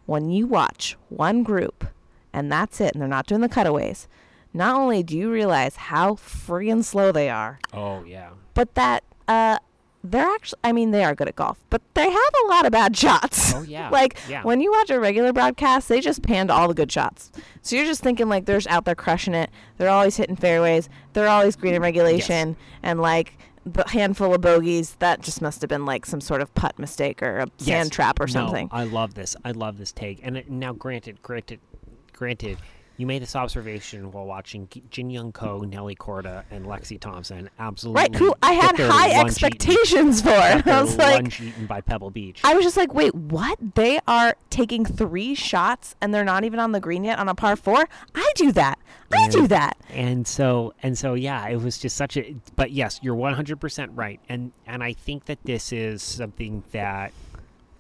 [0.06, 1.86] when you watch one group
[2.34, 4.08] and that's it, and they're not doing the cutaways,
[4.54, 8.30] not only do you realize how friggin' slow they are, Oh yeah.
[8.56, 9.60] but that uh,
[10.04, 12.72] they're actually, I mean, they are good at golf, but they have a lot of
[12.72, 13.54] bad shots.
[13.54, 13.90] Oh yeah.
[13.92, 14.44] like yeah.
[14.44, 17.32] when you watch a regular broadcast, they just panned all the good shots.
[17.62, 19.50] So you're just thinking like they're just out there crushing it.
[19.78, 20.88] They're always hitting fairways.
[21.14, 25.70] They're always green in regulation, and like the handful of bogeys that just must have
[25.70, 27.66] been like some sort of putt mistake or a Yes.
[27.68, 28.70] sand trap or No, something.
[28.72, 29.36] I love this.
[29.44, 30.22] I love this take.
[30.24, 31.60] And it, now, granted, granted,
[32.14, 32.58] granted,
[33.00, 37.50] you made this observation while watching Jin Young Ko, Nelly Korda, and Lexi Thompson.
[37.58, 38.02] Absolutely.
[38.02, 38.16] Right?
[38.16, 40.30] Who I had high lunch eaten- expectations for.
[40.32, 42.42] I was like, lunch eaten by Pebble Beach.
[42.44, 43.58] I was just like, wait, what?
[43.76, 47.36] They are taking three shots and they're not even on the green yet on a
[47.36, 47.88] par four.
[48.14, 48.78] I do that.
[49.12, 49.76] I do that.
[49.90, 54.20] and so and so yeah it was just such a but yes you're 100% right
[54.30, 57.12] and and i think that this is something that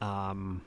[0.02, 0.62] um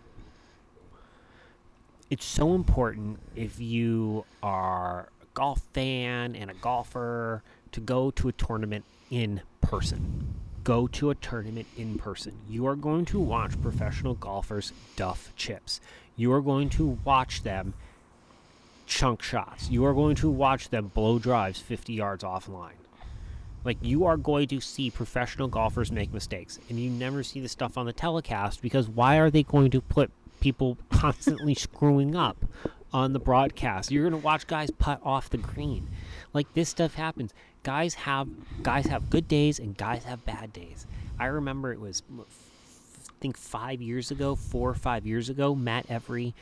[2.13, 8.29] it's so important if you are a golf fan and a golfer to go to
[8.29, 13.61] a tournament in person go to a tournament in person you are going to watch
[13.63, 15.81] professional golfers duff chips
[16.15, 17.73] you are going to watch them
[18.87, 19.71] chunk shots.
[19.71, 22.77] You are going to watch them blow drives 50 yards offline.
[23.65, 27.49] Like you are going to see professional golfers make mistakes, and you never see the
[27.49, 30.11] stuff on the telecast because why are they going to put
[30.43, 32.45] people constantly screwing up
[32.93, 33.91] on the broadcast?
[33.91, 35.89] You're going to watch guys putt off the green.
[36.35, 37.33] Like this stuff happens.
[37.63, 38.29] Guys have
[38.63, 40.87] guys have good days and guys have bad days.
[41.19, 45.87] I remember it was I think 5 years ago, 4 or 5 years ago, Matt
[45.89, 46.35] Every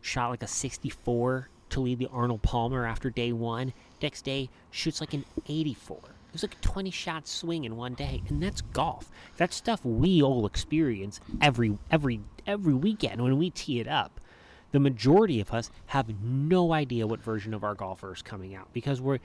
[0.00, 3.72] shot like a 64 to lead the Arnold Palmer after day one.
[4.02, 5.96] Next day, shoots like an 84.
[5.96, 9.10] It was like a 20 shot swing in one day, and that's golf.
[9.36, 14.20] That's stuff we all experience every every every weekend when we tee it up.
[14.72, 18.72] The majority of us have no idea what version of our golfer is coming out
[18.72, 19.18] because we're.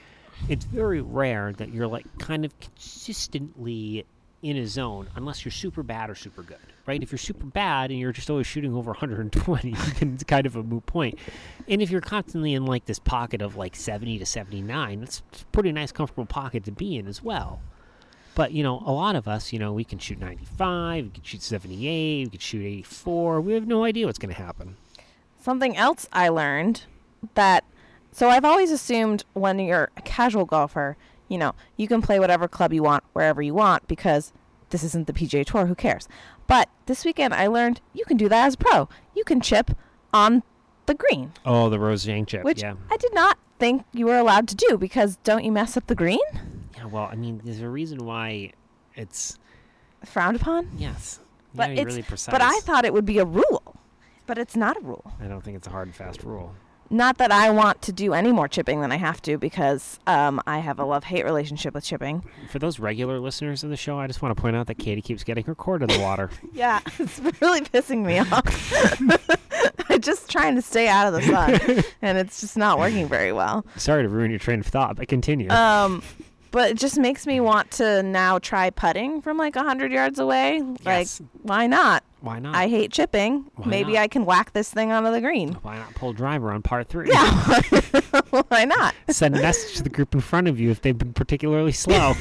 [0.48, 4.06] It's very rare that you're like kind of consistently
[4.42, 7.02] in a zone unless you're super bad or super good, right?
[7.04, 10.56] If you're super bad and you're just always shooting over 120, then it's kind of
[10.56, 11.18] a moot point.
[11.68, 15.46] And if you're constantly in like this pocket of like 70 to 79, that's a
[15.52, 17.60] pretty nice, comfortable pocket to be in as well.
[18.40, 21.24] But you know, a lot of us, you know, we can shoot 95, we can
[21.24, 23.42] shoot 78, we can shoot 84.
[23.42, 24.78] We have no idea what's going to happen.
[25.42, 26.86] Something else I learned
[27.34, 27.66] that
[28.14, 30.96] so I've always assumed when you're a casual golfer,
[31.28, 34.32] you know, you can play whatever club you want wherever you want because
[34.70, 35.66] this isn't the PGA Tour.
[35.66, 36.08] Who cares?
[36.48, 38.88] But this weekend, I learned you can do that as a pro.
[39.18, 39.72] You can chip
[40.14, 40.44] on
[40.86, 42.46] the green, Oh, the Rose Zhang chip.
[42.46, 42.76] which yeah.
[42.90, 45.94] I did not think you were allowed to do because don't you mess up the
[45.94, 46.22] green?
[46.92, 48.52] Well, I mean, there's a reason why
[48.96, 49.38] it's
[50.06, 50.70] Frowned upon.
[50.78, 51.20] yes.
[51.54, 52.32] But it's really precise.
[52.32, 53.76] but I thought it would be a rule,
[54.28, 55.12] but it's not a rule.
[55.20, 56.54] I don't think it's a hard and fast rule.
[56.92, 60.42] Not that I want to do any more chipping than I have to because um,
[60.48, 62.24] I have a love hate relationship with chipping.
[62.52, 65.02] For those regular listeners of the show, I just want to point out that Katie
[65.02, 66.30] keeps getting her cord in the water.
[66.54, 68.74] Yeah, it's really pissing me off.
[69.90, 73.32] I'm just trying to stay out of the sun, and it's just not working very
[73.34, 73.66] well.
[73.76, 75.50] Sorry to ruin your train of thought, but continue.
[75.50, 76.02] Um,
[76.52, 80.62] but it just makes me want to now try putting from like 100 yards away.
[80.86, 81.20] Yes.
[81.22, 82.04] Like, why not?
[82.22, 82.56] Why not?
[82.56, 83.46] I hate chipping.
[83.56, 84.02] Why Maybe not?
[84.02, 85.54] I can whack this thing onto the green.
[85.62, 87.10] Why not pull driver on part three?
[87.10, 87.62] Yeah,
[88.50, 88.94] why not?
[89.10, 92.16] Send a message to the group in front of you if they've been particularly slow.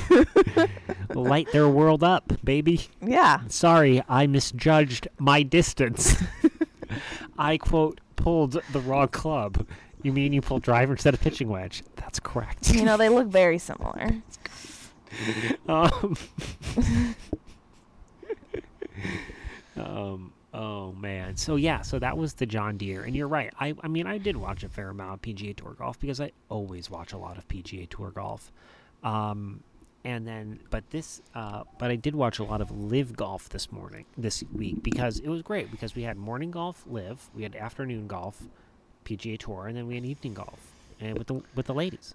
[1.15, 2.87] Light their world up, baby.
[3.05, 3.41] Yeah.
[3.49, 6.23] Sorry, I misjudged my distance.
[7.39, 9.67] I quote pulled the wrong club.
[10.03, 11.83] You mean you pull driver instead of pitching wedge?
[11.97, 12.73] That's correct.
[12.75, 14.11] You know, they look very similar.
[15.67, 16.17] Um,
[19.77, 21.37] um, oh man.
[21.37, 23.53] So yeah, so that was the John Deere, and you're right.
[23.59, 26.33] I, I mean, I did watch a fair amount of PGA Tour golf because I
[26.51, 28.53] always watch a lot of PGA Tour golf.
[29.03, 29.63] Um,
[30.05, 33.71] and then, but this, uh, but I did watch a lot of LIV golf this
[33.73, 37.57] morning, this week because it was great because we had morning golf, LIV, we had
[37.57, 38.43] afternoon golf,
[39.09, 42.15] PGA Tour, and then we had evening golf, and with the with the ladies.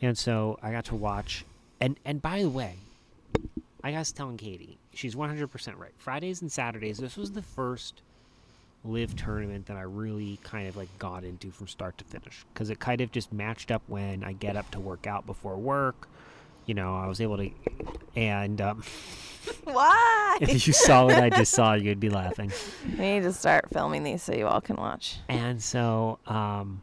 [0.00, 1.44] And so I got to watch,
[1.80, 2.76] and and by the way,
[3.84, 5.92] I was telling Katie, she's 100% right.
[5.98, 8.00] Fridays and Saturdays, this was the first
[8.84, 12.70] LIV tournament that I really kind of like got into from start to finish because
[12.70, 16.08] it kind of just matched up when I get up to work out before work.
[16.66, 17.50] You know, I was able to,
[18.14, 18.82] and um,
[19.64, 20.38] Why?
[20.40, 22.52] if you saw what I just saw, you'd be laughing.
[22.98, 25.18] We need to start filming these so you all can watch.
[25.28, 26.82] And so, um,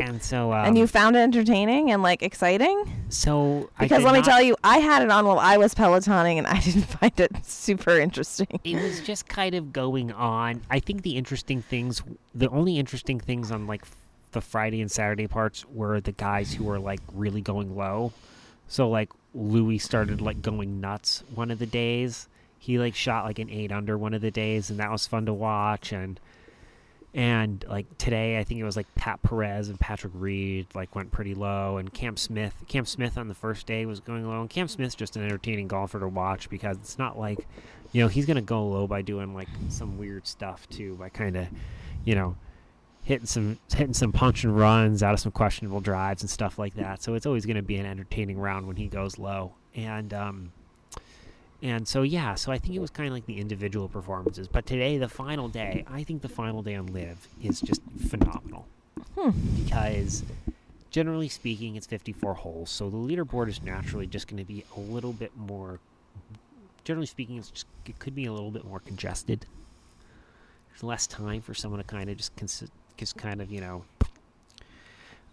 [0.00, 2.84] and so, um, and you found it entertaining and like exciting?
[3.10, 6.46] so Because let me tell you, I had it on while I was pelotoning and
[6.46, 8.48] I didn't find it super interesting.
[8.64, 10.62] it was just kind of going on.
[10.70, 12.02] I think the interesting things,
[12.34, 13.84] the only interesting things on like
[14.32, 18.12] the Friday and Saturday parts were the guys who were like really going low.
[18.68, 22.28] So like Louis started like going nuts one of the days.
[22.58, 25.26] He like shot like an eight under one of the days, and that was fun
[25.26, 25.92] to watch.
[25.92, 26.20] And
[27.12, 31.10] and like today, I think it was like Pat Perez and Patrick Reed like went
[31.10, 32.54] pretty low, and Cam Smith.
[32.68, 35.68] Cam Smith on the first day was going low, and Cam Smith's just an entertaining
[35.68, 37.46] golfer to watch because it's not like,
[37.92, 41.36] you know, he's gonna go low by doing like some weird stuff too, by kind
[41.36, 41.48] of,
[42.04, 42.36] you know,
[43.10, 46.74] hitting some hitting some punch and runs out of some questionable drives and stuff like
[46.76, 47.02] that.
[47.02, 50.52] So it's always gonna be an entertaining round when he goes low, and um,
[51.60, 54.46] and so yeah, so I think it was kind of like the individual performances.
[54.46, 58.68] But today, the final day, I think the final day on LIV is just phenomenal
[59.56, 60.22] because
[60.92, 64.80] generally speaking, it's 54 holes, so the leaderboard is naturally just going to be a
[64.80, 65.80] little bit more.
[66.84, 69.46] Generally speaking, it's just it could be a little bit more congested.
[70.68, 72.36] There's less time for someone to kind of just
[73.00, 73.84] just kind of you know.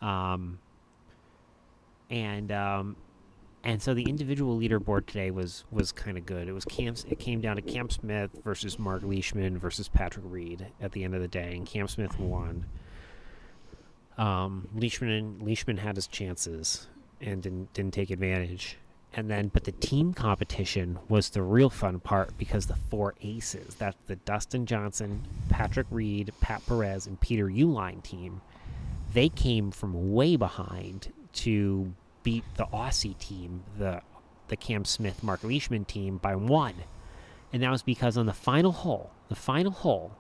[0.02, 0.60] Um.
[2.10, 2.96] And um,
[3.64, 6.48] and so the individual leaderboard today was was kind of good.
[6.48, 6.96] It was Cam.
[7.10, 11.16] It came down to Cam Smith versus Mark Leishman versus Patrick Reed at the end
[11.16, 12.66] of the day, and Cam Smith won.
[14.18, 16.88] Um, Leishman Leishman had his chances
[17.20, 18.78] and didn't didn't take advantage.
[19.14, 23.76] And then, but the team competition was the real fun part because the four aces,
[23.76, 28.42] that's the Dustin Johnson, Patrick Reed, Pat Perez, and Peter Uihlein team,
[29.14, 31.94] they came from way behind to
[32.24, 34.02] beat the Aussie team, the
[34.50, 36.76] the Cam Smith, Mark Leishman team by one.
[37.52, 40.14] And that was because on the final hole, the final hole,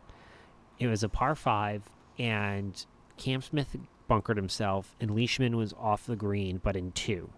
[0.79, 1.83] it was a par five,
[2.17, 2.85] and
[3.17, 3.75] Cam Smith
[4.07, 7.29] bunkered himself, and Leishman was off the green, but in two.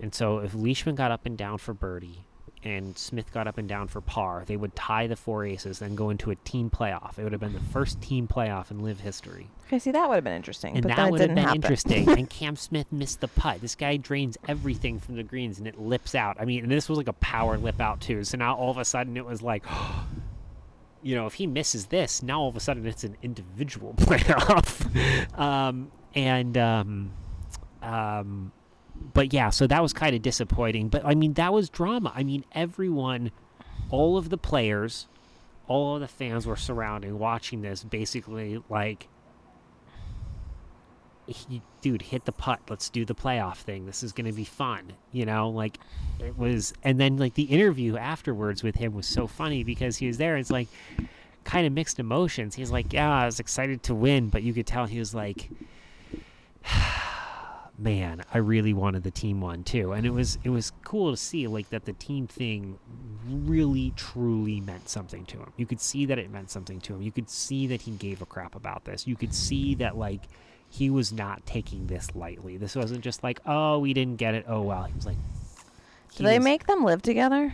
[0.00, 2.24] And so if Leishman got up and down for birdie,
[2.62, 5.94] and Smith got up and down for par, they would tie the four aces, then
[5.94, 7.18] go into a team playoff.
[7.18, 9.46] It would have been the first team playoff in LIV history.
[9.66, 11.62] Okay, see, that would have been interesting, And but that would have didn't been happen.
[11.62, 12.08] interesting.
[12.10, 13.62] and Cam Smith missed the putt.
[13.62, 16.36] This guy drains everything from the greens and it lips out.
[16.38, 18.24] I mean, and this was like a power lip out too.
[18.24, 19.64] So now all of a sudden it was like,
[21.02, 25.38] you know, if he misses this, now all of a sudden it's an individual playoff.
[25.38, 27.12] um, and um,
[27.80, 28.52] um,
[29.00, 30.88] but yeah, so that was kind of disappointing.
[30.88, 32.12] But I mean, that was drama.
[32.14, 33.30] I mean, everyone,
[33.90, 35.06] all of the players,
[35.66, 39.08] all of the fans were surrounding, watching this, basically like
[41.80, 42.60] dude, hit the putt.
[42.68, 43.86] Let's do the playoff thing.
[43.86, 44.92] This is gonna be fun.
[45.12, 45.78] You know, like
[46.18, 46.72] it was.
[46.82, 50.36] And then like the interview afterwards with him was so funny because he was there.
[50.36, 50.68] It's like
[51.44, 52.54] kind of mixed emotions.
[52.54, 55.48] He's like, yeah, I was excited to win, but you could tell he was like,
[57.80, 59.92] man, I really wanted the team one too.
[59.92, 62.78] And it was it was cool to see like that the team thing
[63.26, 65.52] really truly meant something to him.
[65.56, 67.02] You could see that it meant something to him.
[67.02, 69.06] You could see that he gave a crap about this.
[69.06, 70.22] You could see that like
[70.68, 72.56] he was not taking this lightly.
[72.56, 74.44] This wasn't just like, oh, we didn't get it.
[74.46, 74.84] Oh well.
[74.84, 75.16] He was like
[76.16, 77.52] Do they was- make them live together?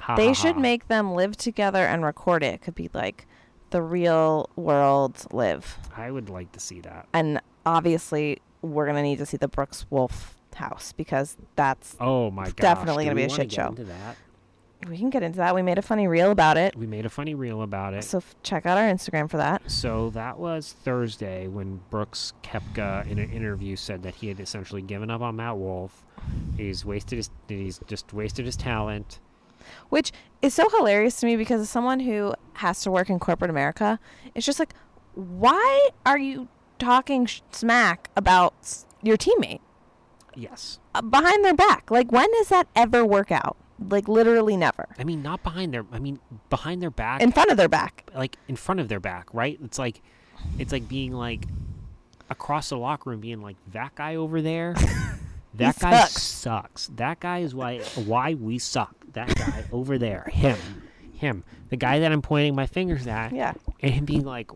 [0.00, 0.60] ha, They ha, should ha.
[0.60, 2.54] make them live together and record it.
[2.54, 3.26] It could be like
[3.70, 5.78] the real world live.
[5.96, 7.08] I would like to see that.
[7.12, 11.96] And obviously, we're going to need to see the Brooks Wolf house because that's.
[12.00, 12.54] Oh my gosh.
[12.54, 13.68] definitely do gonna be a shit get show.
[13.68, 14.16] Into that?
[14.88, 15.54] We can get into that.
[15.54, 16.76] We made a funny reel about it.
[16.76, 18.04] We made a funny reel about it.
[18.04, 19.62] So f- check out our Instagram for that.
[19.70, 24.82] So that was Thursday when Brooks Koepka in an interview said that he had essentially
[24.82, 26.04] given up on Matt Wolff.
[26.56, 29.20] He's wasted his he's just wasted his talent.
[29.88, 33.50] Which is so hilarious to me because as someone who has to work in corporate
[33.50, 33.98] America,
[34.34, 34.74] it's just like,
[35.14, 36.48] why are you
[36.78, 39.60] talking sh- smack about s- your teammate
[40.34, 40.78] Yes.
[40.94, 41.90] uh, behind their back?
[41.90, 43.56] Like, when does that ever work out?
[43.88, 44.88] Like, literally never.
[44.98, 46.18] I mean not behind their I mean
[46.50, 48.08] behind their back In front of their back.
[48.14, 49.58] like in front of their back, right?
[49.64, 50.00] It's like
[50.58, 51.46] it's like being like
[52.30, 54.74] across the locker room being like that guy over there
[55.54, 56.86] that guy sucks." sucks.
[56.96, 58.94] That guy is why why we suck.
[59.12, 60.58] That guy over there, him.
[61.12, 61.44] Him.
[61.68, 63.32] The guy that I'm pointing my fingers at.
[63.32, 63.54] Yeah.
[63.80, 64.50] and him being like,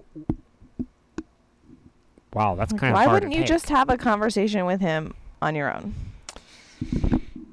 [2.32, 5.54] "Wow, that's kind of why wouldn't you take." just have a conversation with him on
[5.54, 5.94] your own?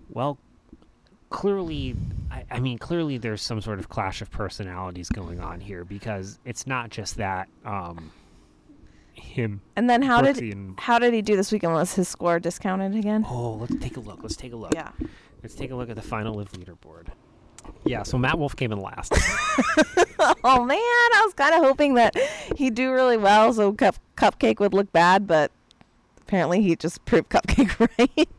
[0.09, 0.37] Well,
[1.29, 1.95] clearly,
[2.31, 6.39] I, I mean, clearly, there's some sort of clash of personalities going on here because
[6.45, 8.11] it's not just that um,
[9.13, 9.61] him.
[9.75, 11.73] And then how Brooksy did and- how did he do this weekend?
[11.73, 13.25] Was his score discounted again?
[13.27, 14.19] Oh, let's take a look.
[14.23, 14.73] Let's take a look.
[14.73, 14.91] Yeah.
[15.43, 17.07] Let's take a look at the final LIV leaderboard.
[17.83, 19.13] Yeah, so Matt Wolff came in last.
[20.43, 22.15] Oh man, I was kind of hoping that
[22.57, 25.51] he'd do really well, so cup, Cupcake would look bad, but
[26.21, 28.29] apparently he just proved Cupcake right.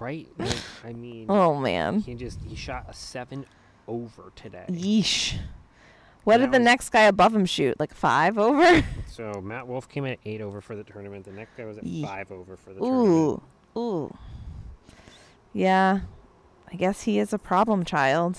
[0.00, 0.28] right?
[0.38, 3.46] Like, I mean, oh man, he just he shot a seven
[3.88, 4.64] over today.
[4.70, 5.36] yeesh.
[6.24, 7.80] What That did the was- next guy above him shoot?
[7.80, 8.82] Like five over?
[9.08, 11.26] So Matt Wolff came in at eight over for the tournament.
[11.26, 12.02] The next guy was at Yee.
[12.04, 13.42] five over for the tournament.
[13.76, 14.16] Ooh, ooh.
[15.52, 16.00] Yeah,
[16.70, 18.38] I guess he is a problem child.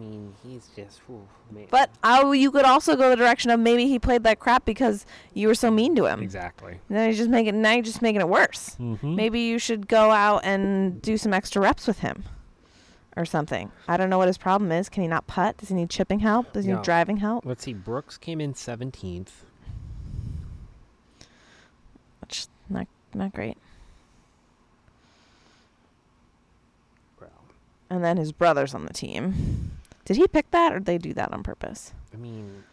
[0.00, 1.66] I mean, he's just, ooh, man.
[1.70, 5.04] But oh, you could also go the direction of maybe he played that crap because
[5.34, 6.22] you were so mean to him.
[6.22, 6.80] exactly.
[6.88, 8.76] Now you're just making now you're just making it worse.
[8.80, 9.14] Mm-hmm.
[9.14, 12.24] Maybe you should go out and do some extra reps with him,
[13.14, 13.70] or something.
[13.88, 14.88] I don't know what his problem is.
[14.88, 15.58] Can he not putt?
[15.58, 16.52] Does he need chipping help?
[16.54, 16.76] Does he Yeah.
[16.76, 17.44] need driving help?
[17.44, 17.74] Let's see.
[17.74, 19.44] Brooks came in seventeenth.
[22.22, 23.58] Which not not great.
[27.92, 29.72] And then his brother's on the team.
[30.10, 31.94] Did he pick that, or did they do that on purpose?
[32.12, 32.64] I mean,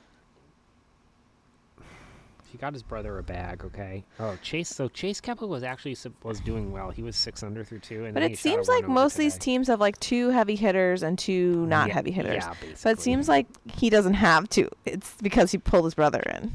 [2.51, 3.63] he got his brother a bag.
[3.63, 4.03] Okay.
[4.19, 4.69] Oh, Chase.
[4.69, 6.89] So Chase Koepka was actually sup- was doing well.
[6.89, 9.67] He was six under through two, and But it seems like most of these teams
[9.67, 12.43] have like two heavy hitters and two not Yeah, heavy hitters.
[12.43, 12.75] Yeah, basically.
[12.75, 14.67] So it seems like he doesn't have to.
[14.85, 16.51] It's because he pulled his brother in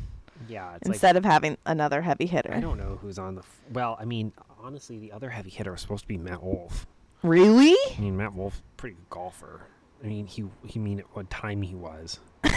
[0.49, 0.75] yeah.
[0.75, 2.53] It's like instead of having another heavy hitter.
[2.53, 3.43] I don't know who's on the.
[3.43, 6.89] F- well, I mean, honestly, the other heavy hitter was supposed to be Matt Wolff.
[7.23, 7.77] Really?
[7.97, 9.61] I mean, Matt Wolff, pretty good golfer.
[10.03, 12.19] I mean, he he mean at what time he was.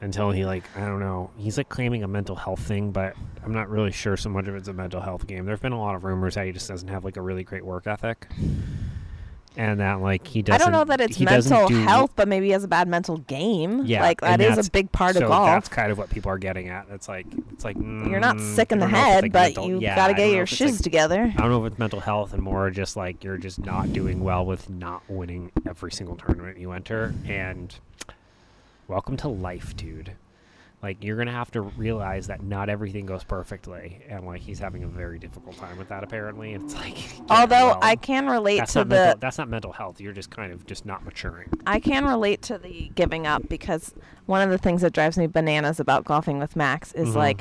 [0.00, 1.30] Until he like I don't know.
[1.36, 4.54] He's like claiming a mental health thing, but I'm not really sure so much of
[4.56, 5.44] it's a mental health game.
[5.44, 7.64] There've been a lot of rumors that he just doesn't have like a really great
[7.64, 8.26] work ethic,
[9.56, 10.60] and that like he doesn't.
[10.60, 13.84] don't know that it's mental do- health, but maybe he has a bad mental game.
[13.84, 15.46] Yeah, like that is a big part so of golf.
[15.46, 16.86] that's kind of what people are getting at.
[16.90, 19.22] It's like it's like You're not mm, sick in the don't know if it's, head,
[19.24, 21.32] like, but mental- you yeah, got to get your shiz like, together.
[21.36, 24.22] I don't know if it's mental health and more just like you're just not doing
[24.22, 27.14] well with not winning every single tournament you enter.
[27.26, 27.74] And
[28.88, 30.12] welcome to life, dude.
[30.84, 34.84] Like you're gonna have to realize that not everything goes perfectly, and like he's having
[34.84, 36.04] a very difficult time with that.
[36.04, 36.98] Apparently, and it's like.
[37.30, 39.98] Although well, I can relate to the mental, that's not mental health.
[39.98, 41.48] You're just kind of just not maturing.
[41.66, 43.94] I can relate to the giving up because
[44.26, 47.16] one of the things that drives me bananas about golfing with Max is Mhm.
[47.16, 47.40] like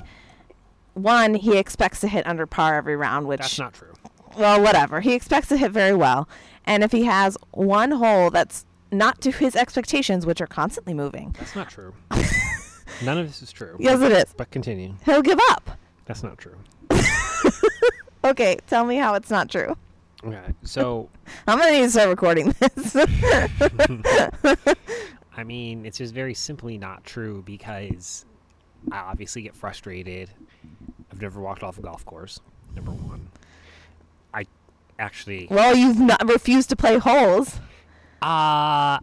[0.93, 3.91] one, he expects to hit under par every round, which That's not true.
[4.37, 5.01] well, whatever.
[5.01, 6.29] He expects to hit very well.
[6.63, 11.35] And if he has one hole that's not to his expectations, which are constantly moving,
[11.37, 11.93] That's not true.
[13.03, 13.75] None of this is true.
[13.79, 14.33] yes, it is.
[14.35, 14.93] But continue.
[15.05, 15.71] He'll give up.
[16.05, 16.57] That's not true.
[18.25, 19.75] Okay, tell me how it's not true.
[20.23, 21.09] Okay, so
[21.47, 22.95] I'm gonna need to start recording this.
[25.35, 28.23] I mean, it's just very simply not true because
[28.93, 30.29] I obviously get frustrated.
[31.11, 32.39] I've never walked off a golf course.
[32.75, 33.27] Number one.
[34.33, 34.45] I
[34.99, 35.47] actually.
[35.49, 37.59] Well, you've not refused to play holes.
[38.21, 38.99] Uh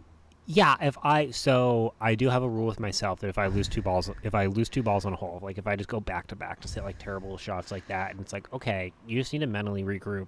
[0.53, 3.67] yeah, if I so I do have a rule with myself that if I lose
[3.67, 5.99] two balls if I lose two balls on a hole, like if I just go
[5.99, 9.19] back to back to hit like terrible shots like that and it's like, okay, you
[9.19, 10.27] just need to mentally regroup.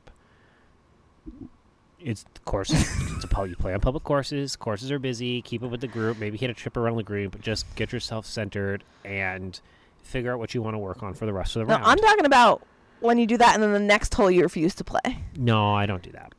[1.99, 2.69] It's the course
[3.15, 5.87] it's a pub you play on public courses, courses are busy, keep up with the
[5.87, 9.59] group, maybe hit a trip around the group, just get yourself centered and
[10.03, 11.85] figure out what you want to work on for the rest of the No, round.
[11.85, 12.61] I'm talking about
[12.99, 15.19] when you do that and then the next hole you refuse to play.
[15.37, 16.33] no, I don't do that.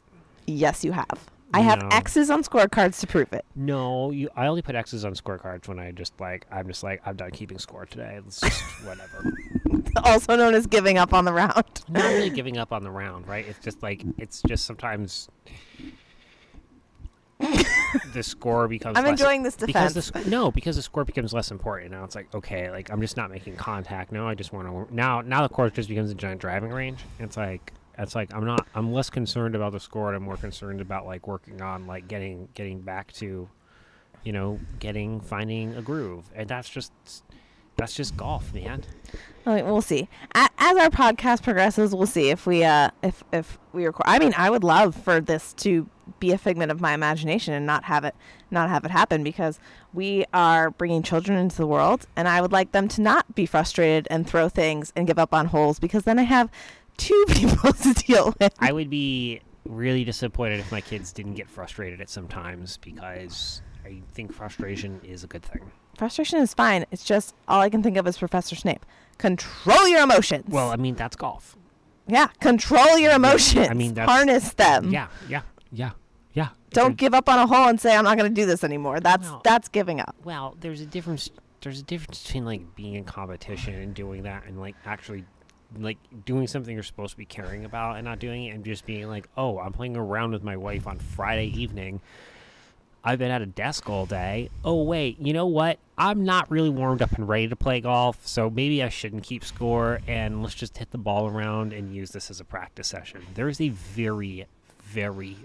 [0.46, 1.30] Yes, you have.
[1.54, 1.88] I have No.
[1.92, 3.44] X's on scorecards to prove it.
[3.54, 4.28] No, you.
[4.34, 6.46] I only put X's on scorecards when I just like.
[6.50, 8.18] I'm just like I'm done keeping score today.
[8.26, 9.32] It's just whatever.
[10.04, 11.82] also known as giving up on the round.
[11.88, 13.46] Not really giving up on the round, right?
[13.46, 15.28] It's just like it's just sometimes
[18.12, 18.98] the score becomes.
[18.98, 20.26] I'm enjoying this because the defense.
[20.26, 21.92] no, because the score becomes less important.
[21.92, 24.12] Now it's like okay, like I'm just not making contact.
[24.12, 24.94] Now I just want to.
[24.94, 27.00] Now now the course just becomes a giant driving range.
[27.18, 28.66] It's like it's like I'm not.
[28.74, 30.08] I'm less concerned about the score.
[30.08, 33.48] and I'm more concerned about like working on like getting getting back to,
[34.24, 36.92] you know, getting finding a groove, and that's just
[37.76, 38.82] that's just golf, man.
[39.46, 40.08] I mean, we'll see.
[40.34, 44.04] As our podcast progresses, we'll see if we uh if if we record.
[44.06, 45.88] I mean, I would love for this to
[46.20, 48.14] be a figment of my imagination and not have it
[48.50, 49.58] not have it happen because
[49.92, 53.46] we are bringing children into the world, and I would like them to not be
[53.46, 56.50] frustrated and throw things and give up on holes because then I have
[56.96, 58.54] two people to deal with.
[58.58, 63.62] I would be really disappointed if my kids didn't get frustrated at some times because
[63.84, 65.70] I think frustration is a good thing.
[65.96, 66.84] Frustration is fine.
[66.90, 68.84] It's just all I can think of is Professor Snape.
[69.18, 70.44] Control your emotions.
[70.48, 71.56] Well, I mean that's golf.
[72.08, 73.68] yeah, control your emotions.
[73.70, 74.90] I mean, that's- harness them.
[74.90, 75.42] Yeah, yeah,
[75.72, 75.92] yeah,
[76.32, 76.48] yeah.
[76.70, 78.98] Don't give up on a hole and say I'm not going to do this anymore.
[79.00, 80.16] That's Well- that's giving up.
[80.24, 81.30] Well, there's a difference.
[81.60, 85.24] There's a difference between like being in competition and doing that, and like actually,
[85.78, 88.86] like doing something you're supposed to be caring about and not doing it, and just
[88.86, 92.00] being like, oh, I'm playing around with my wife on Friday evening.
[93.06, 94.48] I've been at a desk all day.
[94.64, 95.78] Oh wait, you know what?
[95.98, 99.44] I'm not really warmed up and ready to play golf, so maybe I shouldn't keep
[99.44, 103.20] score and let's just hit the ball around and use this as a practice session.
[103.34, 104.46] There is a very,
[104.82, 105.36] very,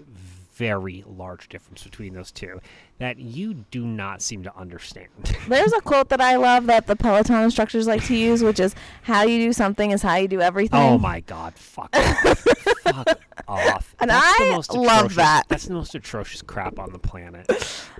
[0.60, 2.60] very large difference between those two
[2.98, 5.08] that you do not seem to understand.
[5.48, 8.74] There's a quote that I love that the Peloton instructors like to use, which is
[9.02, 12.38] "How you do something is how you do everything." oh my god, fuck off.
[12.82, 13.94] fuck off.
[14.00, 15.44] And That's the I most love that.
[15.48, 17.50] That's the most atrocious crap on the planet.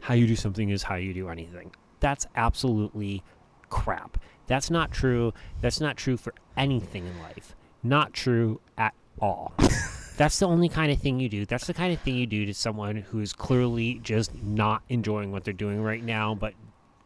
[0.03, 1.73] how you do something is how you do anything.
[2.01, 3.23] That's absolutely
[3.71, 4.19] crap.
[4.47, 5.33] That's not true.
[5.63, 7.55] That's not true for anything in life.
[7.83, 9.55] Not true at all.
[10.21, 11.47] That's the only kind of thing you do.
[11.47, 15.45] That's the kind of thing you do to someone who's clearly just not enjoying what
[15.45, 16.53] they're doing right now, but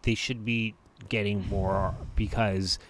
[0.03, 0.75] they should be
[1.09, 2.81] getting more because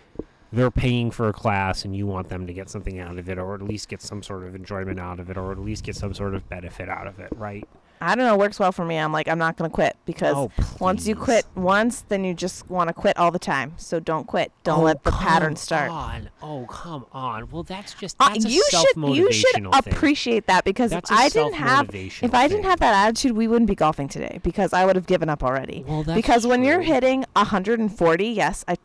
[0.50, 3.36] they're paying for a class and you want them to get something out of it
[3.36, 5.94] or at least get some sort of enjoyment out of it or at least get
[5.94, 7.68] some sort of benefit out of it, right?
[8.04, 8.34] I don't know.
[8.34, 8.96] It works well for me.
[8.98, 10.50] I'm like I'm not going to quit because Oh,
[10.80, 13.74] once you quit once, then you just want to quit all the time.
[13.76, 14.52] So don't quit.
[14.62, 15.88] Don't Oh, let the pattern start.
[15.88, 16.30] Come on.
[16.42, 17.50] Oh, come on.
[17.50, 19.66] Well, that's just Uh, that's a you should you should thing.
[19.72, 23.48] appreciate that because That's if I didn't have if I didn't have that attitude, we
[23.48, 25.84] wouldn't be golfing today because I would have given up already.
[25.86, 28.76] Well, that's because when you're hitting 140, yes, I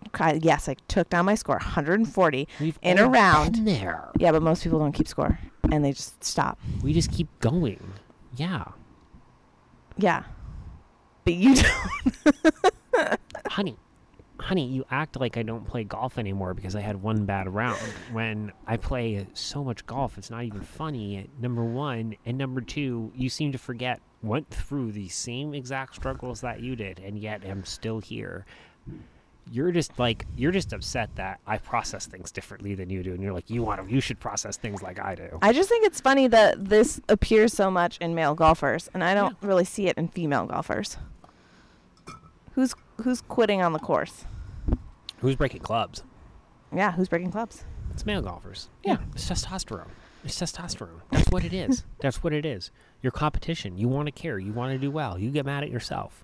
[0.42, 3.56] yes I took down my score 140 We've in a round.
[3.68, 4.10] there.
[4.18, 5.40] Yeah, but most people don't keep score
[5.72, 6.58] and they just stop.
[6.84, 7.94] We just keep going.
[8.36, 8.66] Yeah.
[10.00, 10.24] Yeah,
[11.26, 11.56] but you
[12.94, 13.20] don't.
[13.48, 13.76] honey,
[14.40, 17.80] honey, you act like I don't play golf anymore because I had one bad round.
[18.14, 21.30] When I play so much golf, it's not even funny.
[21.40, 26.42] Number one, and number two, you seem to forget went through the same exact struggles
[26.42, 28.46] that you did, and yet am still here.
[29.52, 33.22] You're just like you're just upset that I process things differently than you do, and
[33.24, 35.40] you're like you want to, you should process things like I do.
[35.42, 39.14] I just think it's funny that this appears so much in male golfers, and I
[39.16, 40.98] don't really see it in female golfers.
[42.54, 44.26] Who's who's quitting on the course?
[45.20, 46.04] Who's breaking clubs?
[46.76, 47.64] Yeah, who's breaking clubs?
[47.92, 48.70] It's male golfers.
[48.84, 49.88] Yeah, it's testosterone.
[50.24, 51.02] It's testosterone.
[51.12, 51.84] That's what it is.
[52.02, 52.72] That's what it is.
[53.02, 53.78] Your competition.
[53.78, 54.38] You want to care.
[54.38, 55.18] You want to do well.
[55.18, 56.24] You get mad at yourself.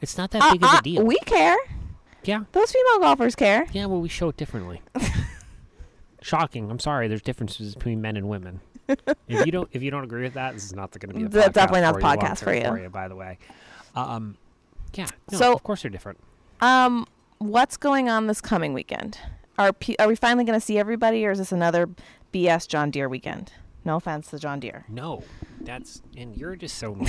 [0.00, 1.04] It's not that Uh, big of uh, a deal.
[1.04, 1.56] We care.
[2.24, 2.44] Yeah.
[2.52, 3.66] Those female golfers care.
[3.72, 4.82] Yeah, well, we show it differently.
[6.22, 6.70] Shocking.
[6.70, 7.08] I'm sorry.
[7.08, 8.60] There's differences between men and women.
[8.88, 11.22] if you don't, if you don't agree with that, this is not going to be
[11.24, 12.88] the That's podcast definitely not for the you, podcast long-term for you.
[12.90, 13.38] By the way,
[13.96, 14.36] um,
[14.94, 15.06] yeah.
[15.30, 16.18] No, So- of course they're different.
[16.60, 17.06] Um,
[17.38, 19.18] what's going on this coming weekend?
[19.58, 21.88] Are pe- are we finally going to see everybody, or is this another
[22.32, 23.52] BS John Deere weekend?
[23.84, 24.84] No offense to John Deere.
[24.88, 25.24] No,
[25.60, 27.08] that's and you're just so mean.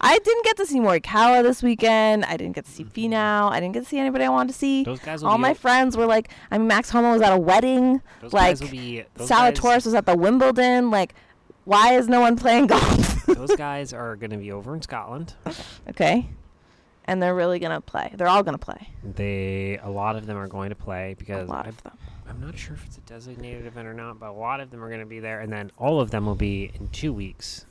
[0.00, 2.24] I didn't get to see Morikawa this weekend.
[2.24, 3.14] I didn't get to see mm-hmm.
[3.14, 3.50] Finau.
[3.50, 4.84] I didn't get to see anybody I wanted to see.
[4.84, 7.32] Those guys will All my o- friends were like, I mean, Max Homa was at
[7.32, 8.00] a wedding.
[8.20, 9.04] Those like, guys will be.
[9.18, 10.90] Salvatore guys, was at the Wimbledon.
[10.90, 11.14] Like,
[11.64, 13.26] why is no one playing golf?
[13.26, 15.34] those guys are going to be over in Scotland.
[15.88, 16.28] okay.
[17.04, 18.12] And they're really gonna play.
[18.14, 18.88] They're all gonna play.
[19.02, 21.48] They a lot of them are going to play because.
[21.48, 21.98] A lot I, of them.
[22.30, 24.84] I'm not sure if it's a designated event or not, but a lot of them
[24.84, 27.66] are going to be there, and then all of them will be in two weeks,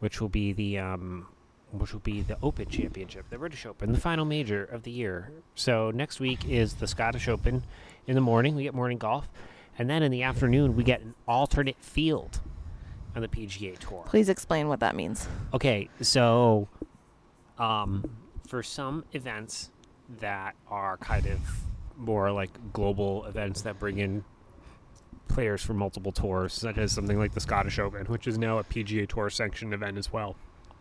[0.00, 1.26] which will be the um,
[1.72, 5.30] which will be the Open Championship, the British Open, the final major of the year.
[5.54, 7.62] So next week is the Scottish Open.
[8.06, 9.28] In the morning, we get morning golf,
[9.78, 12.40] and then in the afternoon, we get an alternate field
[13.14, 14.04] on the PGA Tour.
[14.06, 15.28] Please explain what that means.
[15.52, 16.68] Okay, so
[17.58, 18.08] um,
[18.46, 19.70] for some events
[20.20, 21.38] that are kind of
[21.96, 24.24] more like global events that bring in
[25.28, 28.64] players from multiple tours, such as something like the Scottish Open, which is now a
[28.64, 30.36] PGA Tour sanctioned event as well.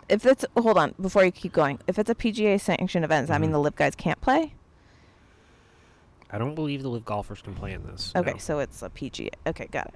[0.10, 1.80] If it's hold on before you keep going.
[1.88, 3.54] If it's a PGA sanctioned event, does that mean Mhm.
[3.54, 4.54] the LIV guys can't play?
[6.30, 8.12] I don't believe the LIV golfers can play in this.
[8.16, 8.38] Okay, no.
[8.38, 9.30] so it's a PGA.
[9.46, 9.88] Okay, got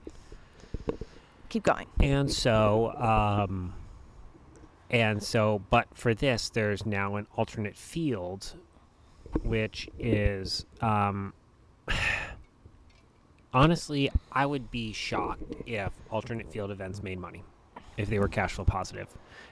[0.87, 0.97] it.
[1.49, 1.87] Keep going.
[1.99, 3.73] And so, um,
[4.89, 8.53] and so, but for this, there's now an alternate field,
[9.43, 11.33] which is, um,
[13.53, 17.43] honestly, I would be shocked if alternate field events made money,
[17.97, 19.07] if they were cash flow positive.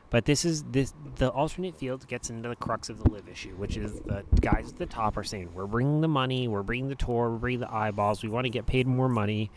[0.10, 3.56] But this is this the alternate field gets into the crux of the LIV issue,
[3.56, 6.89] which is the guys at the top are saying we're bringing the money, we're bringing
[6.89, 9.52] the tour, we're bringing the eyeballs, we want to get paid more money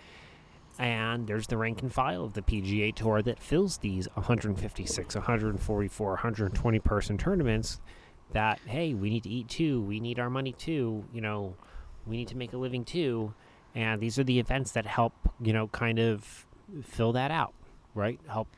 [0.78, 6.08] and there's the rank and file of the PGA Tour that fills these 156, 144,
[6.08, 7.80] 120 person tournaments.
[8.32, 9.82] That hey, we need to eat too.
[9.82, 11.04] We need our money too.
[11.12, 11.54] You know,
[12.06, 13.34] we need to make a living too.
[13.74, 16.46] And these are the events that help you know kind of
[16.82, 17.54] fill that out,
[17.94, 18.18] right?
[18.28, 18.48] Help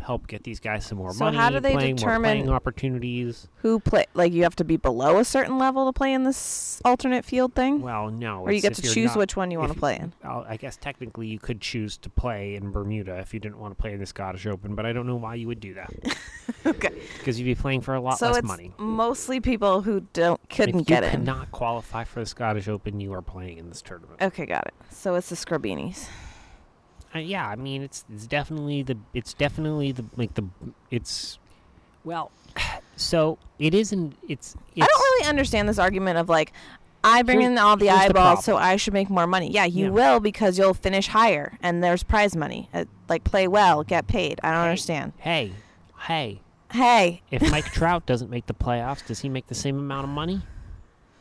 [0.00, 1.36] help get these guys some more So money.
[1.36, 3.48] how do they playing, more playing determine- opportunities?
[3.62, 4.06] Who play?
[4.14, 7.54] Like you have to be below a certain level to play in this alternate field
[7.54, 8.42] thing, Well, no.
[8.42, 10.12] or you get to choose not- which one you want to play in.
[10.22, 13.80] I'll- guess technically you could choose to play in Bermuda if you didn't want to
[13.80, 15.90] play in the Scottish Open, but I don't know why you would do that.
[16.66, 16.90] Okay.
[17.18, 18.72] Because you'd be playing for a lot So less money.
[18.78, 21.10] mostly people who don't couldn't if get in.
[21.10, 24.20] cannot qualify for the Scottish Open, you are playing in this tournament.
[24.20, 24.74] Okay, got it.
[24.90, 26.08] So it's the Scrubinis.
[27.18, 30.44] Uh, yeah, I mean it's it's definitely the it's definitely the like the
[30.90, 31.38] it's
[32.04, 32.30] well,
[32.96, 36.52] so it isn't it's, it's I don't really understand this argument of like,
[37.04, 38.56] I bring in all the here's the eyeballs, so.
[38.56, 39.50] I should make more money.
[39.50, 39.90] Yeah, you Yeah.
[39.90, 42.68] will because you'll finish higher and there's prize money.
[42.72, 44.40] Uh, like play well, get paid.
[44.42, 45.12] I don't understand.
[45.18, 45.52] Hey,
[45.98, 46.40] hey,
[46.70, 50.10] Hey, if Mike Trout doesn't make the playoffs, does he make the same amount of
[50.10, 50.42] money?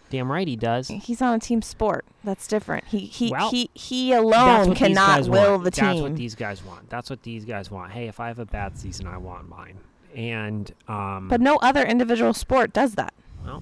[0.10, 0.88] Damn right he does.
[0.88, 2.06] he's on a team sport.
[2.24, 2.86] That's different.
[2.86, 5.64] He he Well, he he alone cannot will want.
[5.66, 5.86] the team.
[5.86, 6.90] That's what these guys want.
[6.90, 7.92] That's what these guys want.
[7.92, 9.78] Hey, if I have a bad season, I want mine.
[10.16, 13.14] And um, but no other individual sport does that,
[13.46, 13.62] well,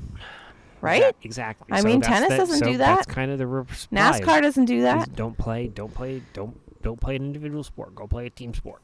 [0.81, 1.01] right?
[1.01, 1.67] exac- exactly.
[1.71, 3.13] I So mean, tennis the- doesn't so do That's that.
[3.13, 3.87] kind of the reprise.
[3.91, 5.15] NASCAR doesn't do that.
[5.15, 5.67] Don't play.
[5.67, 6.21] Don't play.
[6.33, 7.95] Don't don't play an individual sport.
[7.95, 8.81] Go play a team sport.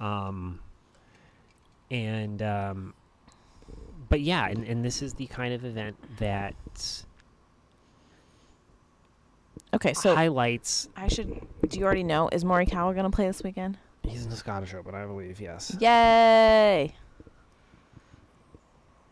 [0.00, 0.60] Um.
[1.90, 2.94] And um,
[4.08, 6.54] but yeah, and, and this is the kind of event that
[9.74, 10.88] Okay, so highlights.
[10.96, 11.40] I should.
[11.68, 12.28] Do you already know?
[12.32, 13.76] Is Maury Morikawa gonna play this weekend?
[14.02, 15.40] He's in the Scottish Open, I believe.
[15.40, 15.76] Yes.
[15.78, 16.94] Yay!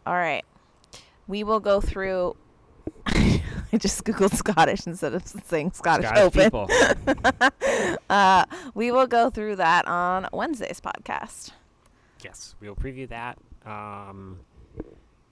[0.06, 0.44] All right.
[1.26, 2.36] We will go through.
[3.06, 6.44] I just googled Scottish instead of saying Scottish, Scottish Open.
[6.44, 7.50] people.
[8.08, 8.44] Uh,
[8.74, 11.50] we will go through that on Wednesday's podcast.
[12.22, 13.36] Yes, we will preview that.
[13.66, 14.38] Um,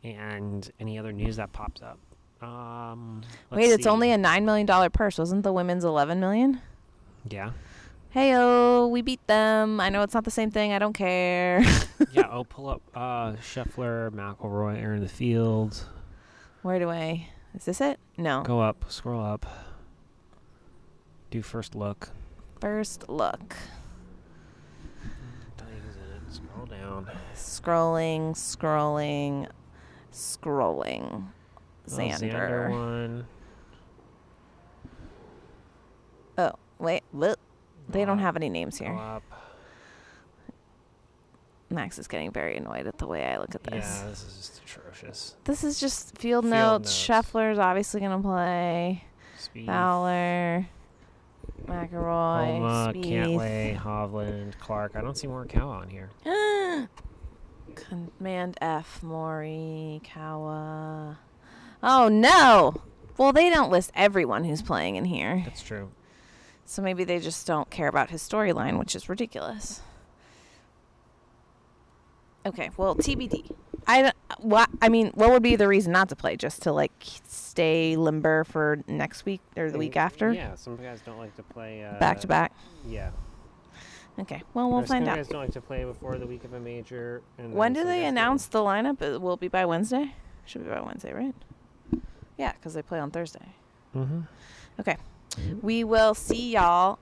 [0.04, 1.98] and any other news that pops up.
[2.46, 3.88] Um, Wait, it's see.
[3.88, 5.18] only a nine million dollar purse.
[5.18, 6.60] Wasn't the women's eleven million?
[7.28, 7.52] yeah,
[8.10, 9.80] Hey oh, we beat them.
[9.80, 10.72] I know it's not the same thing.
[10.72, 11.62] I don't care.
[12.12, 12.28] yeah.
[12.30, 15.88] Oh, pull up uh, Scheffler, McIlroy Aaron the field.
[16.62, 17.28] Where do I?
[17.54, 17.98] Is this it?
[18.16, 18.42] No.
[18.42, 19.46] Go up, scroll up.
[21.30, 22.10] Do first look.
[22.60, 23.56] First look.
[25.56, 26.34] Tiger's in it.
[26.34, 27.10] Scroll down.
[27.34, 29.48] Scrolling, scrolling,
[30.14, 31.26] scrolling.
[31.86, 32.70] Oh, Xander Xander.
[32.70, 33.26] one.
[36.38, 37.02] Oh, wait.
[37.12, 37.38] Look.
[37.88, 38.94] They Go don't up, have any names Go here.
[38.96, 39.22] up.
[41.70, 44.00] Max is getting very annoyed at the way I look at this.
[44.02, 45.34] Yeah, this is just atrocious.
[45.44, 46.88] This is just field, Field notes.
[46.90, 46.92] notes.
[46.94, 49.04] Scheffler's obviously going to play.
[49.38, 49.66] Speed.
[49.66, 50.66] Fowler.
[51.66, 52.44] McIlroy.
[52.46, 53.04] Homa, Spieth.
[53.04, 54.92] Cantlay, Hovland, Clark.
[54.96, 56.10] I don't see Morikawa on here.
[57.74, 61.16] Command F, Morikawa.
[61.82, 62.82] Oh no!
[63.16, 65.90] Well, they don't list everyone who's playing in here, That's true.
[66.64, 69.80] so maybe they just don't care about his storyline, which is ridiculous.
[72.46, 73.50] Okay, well, TBD.
[73.86, 76.36] I don't- what I mean, what would be the reason not to play?
[76.36, 76.92] Just to like
[77.28, 81.42] stay limber for next week or the week after, Yeah, some guys don't like to
[81.42, 82.52] play uh, back to back.
[82.86, 83.10] Yeah.
[84.18, 85.16] Okay, well, we'll find out.
[85.16, 87.22] guys don't like to play before the week of a major.
[87.36, 89.02] And When do they announce the lineup?
[89.02, 90.14] It will be by Wednesday.
[90.46, 91.34] Should be by Wednesday, right?
[92.38, 93.54] Yeah, because they play on Thursday.
[93.96, 94.20] Mm-hmm.
[94.80, 94.96] Okay,
[95.62, 96.98] we will see y'all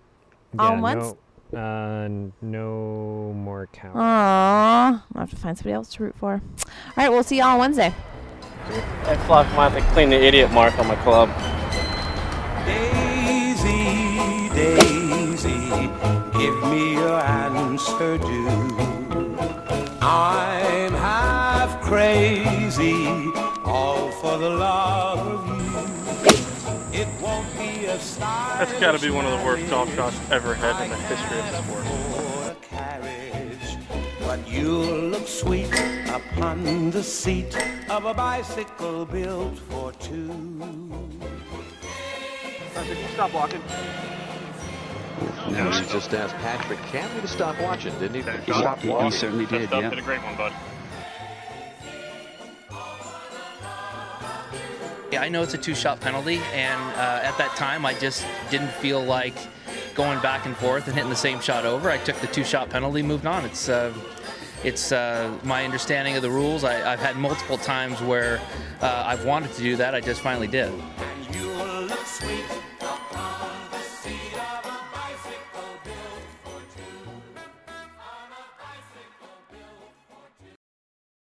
[0.59, 1.17] on Wednesday.
[1.53, 2.09] No, uh,
[2.41, 3.93] no more cow.
[3.93, 6.35] Aww, I'll have to find somebody else to root for.
[6.35, 6.41] All
[6.97, 7.95] right, we'll see y'all on Wednesday.
[9.05, 11.29] Ed Flock might have to clean the idiot mark on my club.
[16.39, 18.49] Give me your answer due.
[20.01, 23.07] I'm half crazy,
[23.65, 27.01] all for the love of you.
[27.01, 28.59] It won't be a style.
[28.59, 31.39] That's got to be one of the worst golf shots ever hit in the history
[31.39, 31.85] of the sport.
[31.85, 33.79] for a carriage,
[34.21, 35.73] but you'll look sweet
[36.09, 37.57] upon the seat
[37.91, 40.33] of a bicycle built for two.
[43.15, 43.61] Stop walking.
[45.51, 48.23] Now he just asked Patrick Cantlay to stop watching, didn't he?
[48.47, 49.07] He stopped walking.
[49.07, 49.91] He certainly did, Stop, yeah.
[49.91, 50.53] Did a great one, bud.
[55.13, 58.71] Yeah, I know it's a two-shot penalty, and uh, at that time, I just didn't
[58.71, 59.35] feel like
[59.95, 61.91] going back and forth and hitting the same shot over.
[61.91, 63.45] I took the two-shot penalty, moved on.
[63.45, 63.93] It's uh,
[64.65, 66.65] it's uh, my understanding of the rules.
[66.65, 68.41] I, I've had multiple times where
[68.81, 69.95] uh, I've wanted to do that.
[69.95, 70.73] I just finally did.